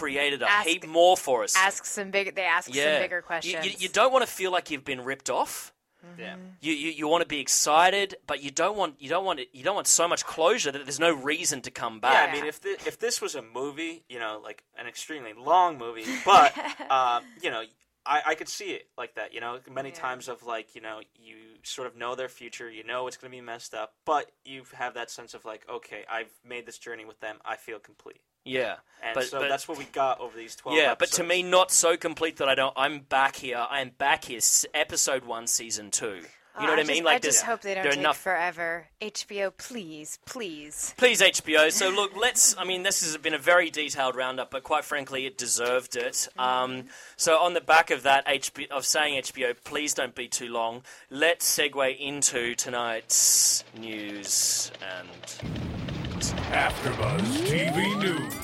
[0.00, 1.54] created a Ask- heap more for us.
[1.56, 3.64] ask some big they ask yeah, some bigger questions.
[3.64, 5.72] You, you don't want to feel like you've been ripped off.
[6.18, 9.38] yeah, You, you, you want to be excited, but you don't want you don't want
[9.40, 12.12] it, you don't want so much closure that there's no reason to come back.
[12.14, 12.30] yeah.
[12.30, 15.78] I mean, if thi- if this was a movie, you know, like an extremely long
[15.78, 16.52] movie, but
[16.90, 17.62] uh, you know.
[18.06, 19.94] I, I could see it like that, you know, many Yeah.
[19.94, 23.32] times of like, you know, you sort of know their future, you know it's going
[23.32, 26.76] to be messed up, but you have that sense of like, okay, I've made this
[26.76, 28.20] journey with them, I feel complete.
[28.44, 31.24] Yeah, And but, so but- that's what we got over these 12 yeah, but to
[31.24, 32.74] me, not so complete that I don't.
[32.76, 33.64] I'm back here.
[33.68, 34.40] I am back here.
[34.72, 36.20] Episode one, season two.
[36.56, 36.96] You know Oh, what I, I mean?
[36.98, 38.86] Just, like I just hope they don't there take enough forever.
[39.02, 40.94] HBO, please, please.
[40.96, 41.72] Please, HBO.
[41.72, 42.56] So, look, let's.
[42.56, 46.28] I mean, this has been a very detailed roundup, but quite frankly, it deserved it.
[46.38, 46.84] Um,
[47.16, 50.84] so, on the back of that, HBO, of saying HBO, please don't be too long.
[51.10, 55.73] Let's segue into tonight's news and.
[56.14, 58.34] AfterBuzz TV News.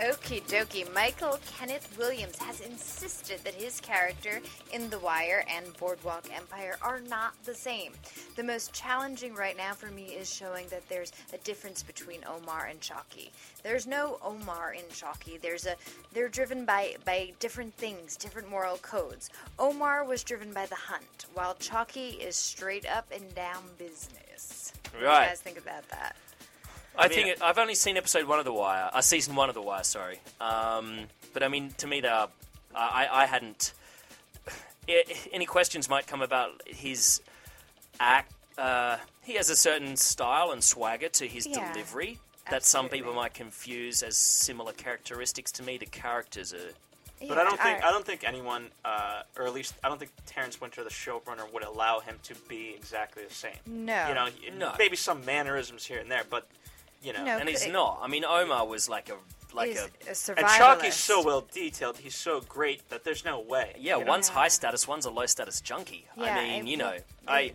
[0.00, 0.90] Okie dokie.
[0.94, 4.40] Michael Kenneth Williams has insisted that his character
[4.72, 7.92] in The Wire and Boardwalk Empire are not the same.
[8.36, 12.66] The most challenging right now for me is showing that there's a difference between Omar
[12.70, 13.32] and Chalky.
[13.62, 15.36] There's no Omar in Chalky.
[15.36, 15.74] There's a
[16.14, 19.28] they're driven by by different things, different moral codes.
[19.58, 24.72] Omar was driven by the hunt, while Chalky is straight up and down business.
[24.92, 25.22] What do Right.
[25.24, 26.16] you guys think about that?
[26.98, 29.48] I, mean- think it, I've only seen episode one of The Wire, uh, season one
[29.48, 29.84] of The Wire.
[29.84, 31.00] Sorry, um,
[31.32, 32.28] but I mean, to me, they are.
[32.74, 33.72] I, I hadn't.
[34.88, 37.20] I, any questions might come about his
[38.00, 38.32] act.
[38.56, 42.18] Uh, he has a certain style and swagger to his Yeah, delivery
[42.50, 45.52] that some people might confuse as similar characteristics.
[45.52, 46.58] To me, the characters are.
[47.28, 47.84] But I don't think alright.
[47.84, 51.52] I don't think anyone, uh, or at least I don't think Terrence Winter, the showrunner,
[51.52, 53.54] would allow him to be exactly the same.
[53.66, 54.08] No.
[54.08, 54.72] You know, No.
[54.78, 56.46] maybe some mannerisms here and there, but
[57.02, 57.38] you know, No.
[57.38, 58.00] And he's it- not.
[58.02, 59.14] I mean, Omar was like a
[59.54, 60.58] like a a and survivalist.
[60.58, 61.96] Chalky's so well detailed.
[61.98, 63.74] He's so great that there's no way.
[63.78, 64.10] Yeah, you know?
[64.10, 66.06] one's high status, one's a low status junkie.
[66.16, 67.52] Yeah, I mean, it- you know, well, I,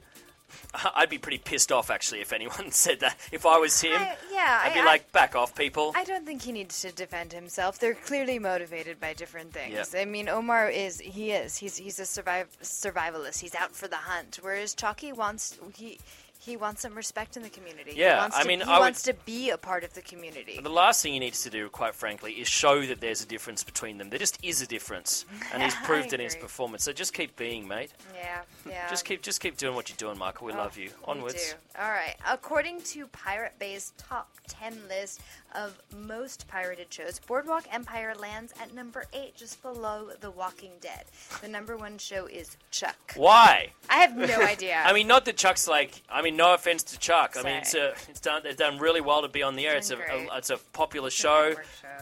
[0.96, 3.18] I'd be pretty pissed off actually if anyone said that.
[3.32, 5.94] If I was him, I- yeah, I'd be I- like, back off, people.
[5.96, 7.78] I don't think he needs to defend himself.
[7.80, 9.92] They're clearly motivated by different things.
[9.94, 10.02] Yeah.
[10.02, 13.40] I mean, Omar is he is he's he's a surviv- survivalist.
[13.40, 16.00] He's out for the hunt, whereas Chalky wants he
[16.44, 17.94] he wants some respect in the community.
[17.96, 19.94] Yeah, he wants I to, mean, he I would- wants to be a part of
[19.94, 20.60] the community.
[20.62, 23.64] the last thing he needs to do, quite frankly, is show that there's a difference
[23.64, 24.10] between them.
[24.10, 26.84] There just is a difference, and he's proved it in his performance.
[26.84, 27.92] So just keep being, mate.
[28.16, 28.90] Yeah, yeah.
[28.90, 30.48] Just keep, just keep doing what you're doing, Michael.
[30.48, 30.90] We Oh, love you.
[31.06, 31.56] Onwards.
[31.80, 32.16] All right.
[32.30, 35.22] According to Pirate Bay's top 10 list
[35.56, 41.06] of most pirated shows, Boardwalk Empire lands at number 8, just below The Walking Dead.
[41.42, 43.14] The number one show is Chuck.
[43.16, 43.70] Why?
[43.90, 44.82] I have no idea.
[44.86, 46.02] I mean, not that Chuck's like.
[46.10, 47.36] I mean, no offense to Chuck.
[47.40, 48.42] I mean, it's a, it's done.
[48.44, 49.78] They've done really well to be on the air.
[49.78, 51.56] It's a, a, it's a popular a show.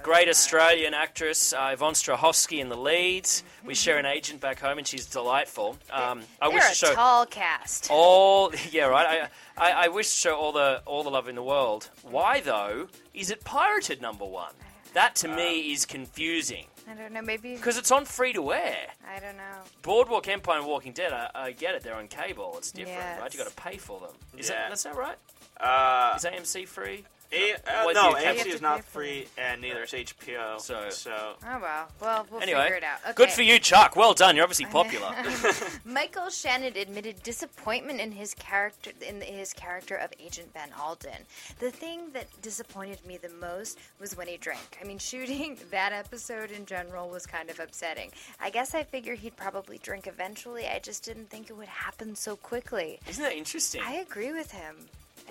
[0.04, 0.28] Great.
[0.30, 3.44] Australian actress, uh, Yvonne Strahovski in the leads.
[3.66, 5.78] We share an agent back home, and she's delightful.
[5.92, 7.88] Um, I They're wish a to show tall cast.
[7.92, 8.52] all.
[8.72, 9.30] Yeah, right.
[9.58, 11.90] I, I, I wish to show all the all the love in the world.
[12.04, 12.88] Why though?
[13.14, 14.54] Is it pirated number one?
[14.94, 17.22] That to me is confusing I don't know.
[17.22, 17.56] Maybe.
[17.56, 18.88] because it's on free to air.
[19.08, 19.44] I don't know.
[19.82, 21.84] Boardwalk Empire and Walking Dead, I, I get it.
[21.84, 22.56] They're on cable.
[22.58, 23.34] It's different, Yeah, right?
[23.34, 24.10] You got to pay for them.
[24.38, 24.56] Is Yeah.
[24.64, 25.18] that that's that right?
[25.60, 27.06] Uh, Is AMC free?
[27.34, 30.60] A- uh, no, do you have AMC is not free, and neither is HBO.
[30.60, 31.88] So- so Oh well.
[32.02, 33.00] Well, we'll Anyway, figure it out.
[33.04, 33.14] Okay.
[33.14, 33.96] good for you, Chuck.
[33.96, 34.36] Well done.
[34.36, 35.16] You're obviously popular.
[35.86, 41.26] Michael Shannon admitted disappointment in his character in his character of Agent Van Alden.
[41.60, 44.78] The thing that disappointed me the most was when he drank.
[44.82, 48.12] I mean, shooting that episode in general was kind of upsetting.
[48.40, 50.66] I guess I figured he'd probably drink eventually.
[50.68, 53.00] I just didn't think it would happen so quickly.
[53.08, 53.82] Isn't that interesting?
[53.86, 54.76] I agree with him.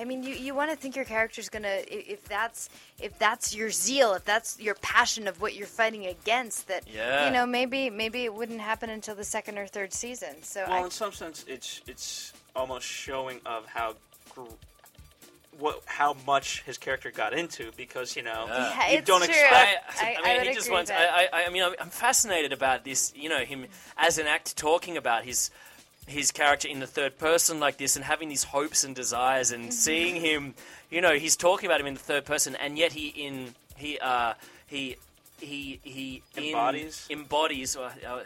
[0.00, 3.70] I mean, you, you want to think your character's gonna if that's if that's your
[3.70, 7.26] zeal, if that's your passion of what you're fighting against, that Yeah.
[7.26, 10.42] you know maybe maybe it wouldn't happen until the second or third season.
[10.42, 13.94] So well, I, in some sense, it's it's almost showing of how
[14.34, 14.42] gr-
[15.58, 18.72] what how much his character got into because you know Yeah.
[18.88, 19.28] Yeah, you don't true.
[19.34, 20.00] expect.
[20.02, 20.90] I, I- I I mean, would he just agree wants.
[20.90, 23.12] I, I, I mean, I'm, I'm fascinated about this.
[23.14, 23.66] You know, him
[23.98, 25.50] as an actor talking about his
[26.06, 29.64] his character in the third person like this, and having these hopes and desires, and
[29.64, 29.70] Mm-hmm.
[29.72, 30.54] seeing him.
[30.90, 33.98] You know, he's talking about him in the third person, and yet he in he
[34.00, 34.34] uh
[34.66, 34.96] he
[35.40, 37.06] he he in- Embodies?
[37.10, 37.86] embodies or.
[38.06, 38.24] Uh,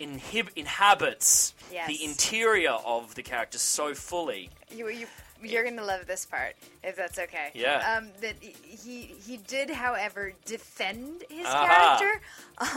[0.00, 1.88] inhib- inhabits Yes.
[1.88, 4.50] the interior of the character so fully.
[4.70, 5.06] you, you
[5.42, 6.54] you're gonna love this part
[6.84, 7.50] if that's okay.
[7.54, 7.96] Yeah.
[7.96, 11.96] Um, that he he did, however, defend his Aha.
[11.98, 12.20] character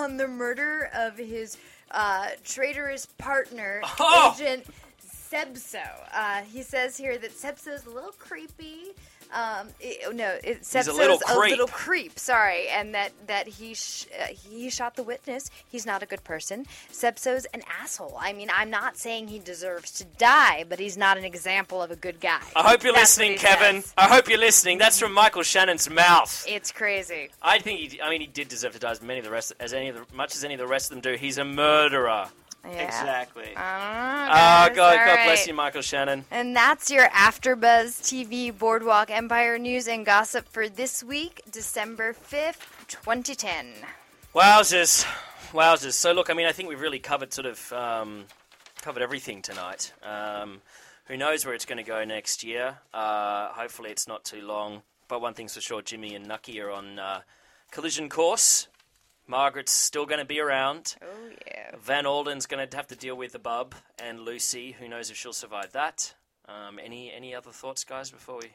[0.02, 1.58] on the murder of his
[1.92, 4.36] uh, traitorous partner, Oh!
[4.36, 4.66] Agent
[5.32, 5.80] Sebso.
[6.14, 8.92] Uh, he says here that Sebso's a little creepy.
[9.34, 12.20] Um, it, oh, no, it, Sebso's a little a little creep.
[12.20, 15.50] Sorry, and that that he sh- uh, he shot the witness.
[15.68, 16.66] He's not a good person.
[16.92, 18.18] Sebso's an asshole.
[18.20, 21.92] I mean, I'm not saying he deserves to die, but he's not an example of
[21.92, 22.40] a good guy.
[22.56, 23.82] I hope you're That's listening, Kevin.
[23.82, 23.94] says.
[23.98, 24.78] I hope you're listening.
[24.78, 26.46] That's from Michael Shannon's mouth.
[26.48, 27.30] It's crazy.
[27.42, 28.02] I think he.
[28.02, 29.96] I mean, he did deserve to die as many of the rest, as any of
[29.96, 31.18] the, much as any of the rest of them do.
[31.18, 32.28] He's a murderer.
[32.64, 32.84] Yeah.
[32.84, 33.50] Exactly.
[33.56, 36.26] Ah, Oh, God, God bless you, Michael Shannon.
[36.30, 42.88] And that's your AfterBuzz TV Boardwalk Empire news and gossip for this week, December 5th,
[42.88, 43.74] 2010.
[44.36, 45.06] Wowzers,
[45.52, 45.94] wowzers.
[45.94, 48.26] So look, I mean, I think we've really covered sort of um,
[48.82, 49.92] covered everything tonight.
[50.04, 50.62] Um,
[51.06, 52.78] who knows where it's going to go next year?
[52.94, 54.84] Uh, hopefully, it's not too long.
[55.08, 57.22] But one thing's for sure, Jimmy and Nucky are on uh,
[57.72, 58.68] collision course.
[59.32, 60.96] Margaret's still going to be around.
[61.02, 61.08] Oh,
[61.48, 61.72] yeah.
[61.82, 64.74] Van Alden's going to have to deal with the bub and Lucy.
[64.80, 66.14] Who knows if she'll survive that?
[66.48, 68.50] Um, any any other thoughts, guys, before we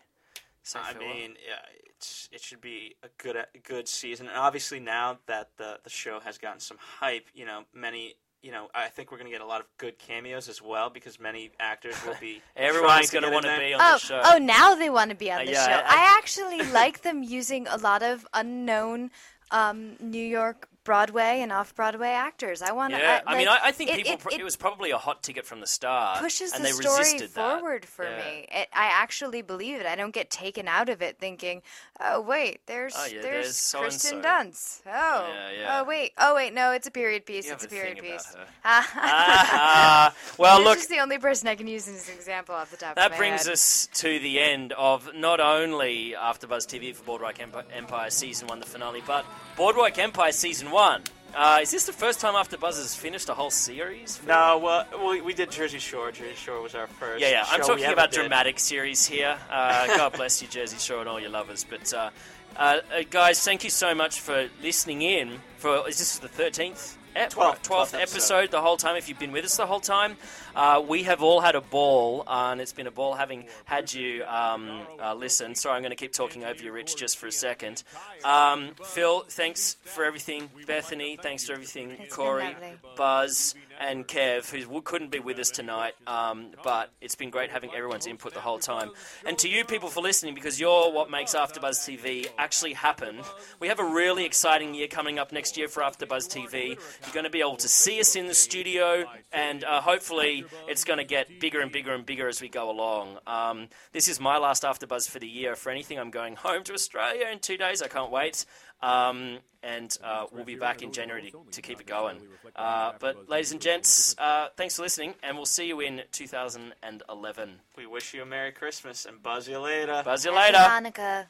[0.63, 1.09] say I farewell?
[1.15, 1.57] mean, yeah,
[1.87, 4.29] it's, it should be a good a good season.
[4.29, 8.53] And obviously now that the the show has gotten some hype, you know, many you
[8.53, 11.19] know, I think we're going to get a lot of good cameos as well because
[11.19, 12.43] many actors will be.
[12.57, 14.21] Everyone's going to want to be on Oh, the show.
[14.25, 14.39] oh!
[14.39, 15.83] Now they want to be on Uh, the yeah, show.
[15.85, 19.11] I- I, actually like them using a lot of unknown
[19.51, 22.63] um, New York Broadway and off-Broadway actors.
[22.63, 22.99] I want to.
[22.99, 24.13] Yeah, I, mean, like, I, I think it, people.
[24.15, 26.69] it, pro- it it was probably a hot ticket from the start, pushes and the
[26.69, 27.59] they story resisted that.
[27.61, 28.17] forward for Yeah.
[28.17, 28.47] me.
[28.73, 29.87] I actually believe it.
[29.87, 31.61] I don't get taken out of it thinking,
[32.01, 34.81] "Oh wait, there's Oh, yeah, there's, there's Kristen so-and-so." Dunst.
[34.87, 35.81] Oh, Yeah, yeah.
[35.81, 37.47] oh wait, oh wait, no, it's a period piece.
[37.47, 38.35] You it's a period piece.
[38.65, 42.91] Ah, well, look, the only person I can use as an example off the top
[42.91, 43.53] of That brings head.
[43.55, 48.67] us to the end of not only AfterBuzz TV for Boardwalk Empire Season 1, the
[48.67, 49.25] finale, but
[49.57, 51.03] Boardwalk Empire Season 1.
[51.35, 54.21] Uh, is this the first time AfterBuzz has finished a whole series?
[54.27, 56.13] No, well, we, we did Jersey Shore.
[56.13, 57.21] Jersey Shore was our first.
[57.23, 57.45] Yeah, yeah.
[57.49, 58.21] I'm talking about did.
[58.21, 59.37] dramatic series here.
[59.51, 61.65] Uh, God bless you, Jersey Shore, and all your lovers.
[61.69, 62.11] But uh,
[62.57, 65.41] uh, uh, guys, thank you so much for listening in.
[65.57, 66.95] For is this the 13th?
[67.17, 67.99] Ep- 12th 12th episode.
[68.01, 70.17] episode the whole time if you've been with us the whole time.
[70.55, 73.93] Uh, we have all had a ball uh, and it's been a ball having had
[73.93, 75.55] you um, uh, listen.
[75.55, 77.83] Sorry i'm going to keep talking over you rich just for a second.
[78.25, 80.49] Um, phil thanks for everything.
[80.67, 81.97] Bethany thanks for everything.
[82.11, 82.55] Corey.
[82.97, 87.75] Buzz and Kev, who couldn't be with us tonight, um, but it's been great having
[87.75, 88.91] everyone's input the whole time.
[89.27, 93.21] And to you people for listening, because you're what makes AfterBuzz TV actually happen.
[93.61, 96.69] We have a really exciting year coming up next year for AfterBuzz TV.
[96.69, 100.85] You're going to be able to see us in the studio, and uh, hopefully it's
[100.85, 103.19] going to get bigger and bigger and bigger as we go along.
[103.27, 105.57] Um, this is my last AfterBuzz for the year.
[105.57, 107.83] For anything, I'm going home to Australia in two days.
[107.83, 108.45] I can't wait.
[108.83, 112.19] Um, and uh, we'll be back in January to, to keep it going.
[112.55, 117.61] Uh, but, ladies and gents, uh, thanks for listening, and we'll see you in 2011.
[117.77, 120.03] We wish you a Merry Christmas and buzz you later.
[120.05, 120.93] Buzz you Happy later.
[120.93, 121.27] Hanukkah.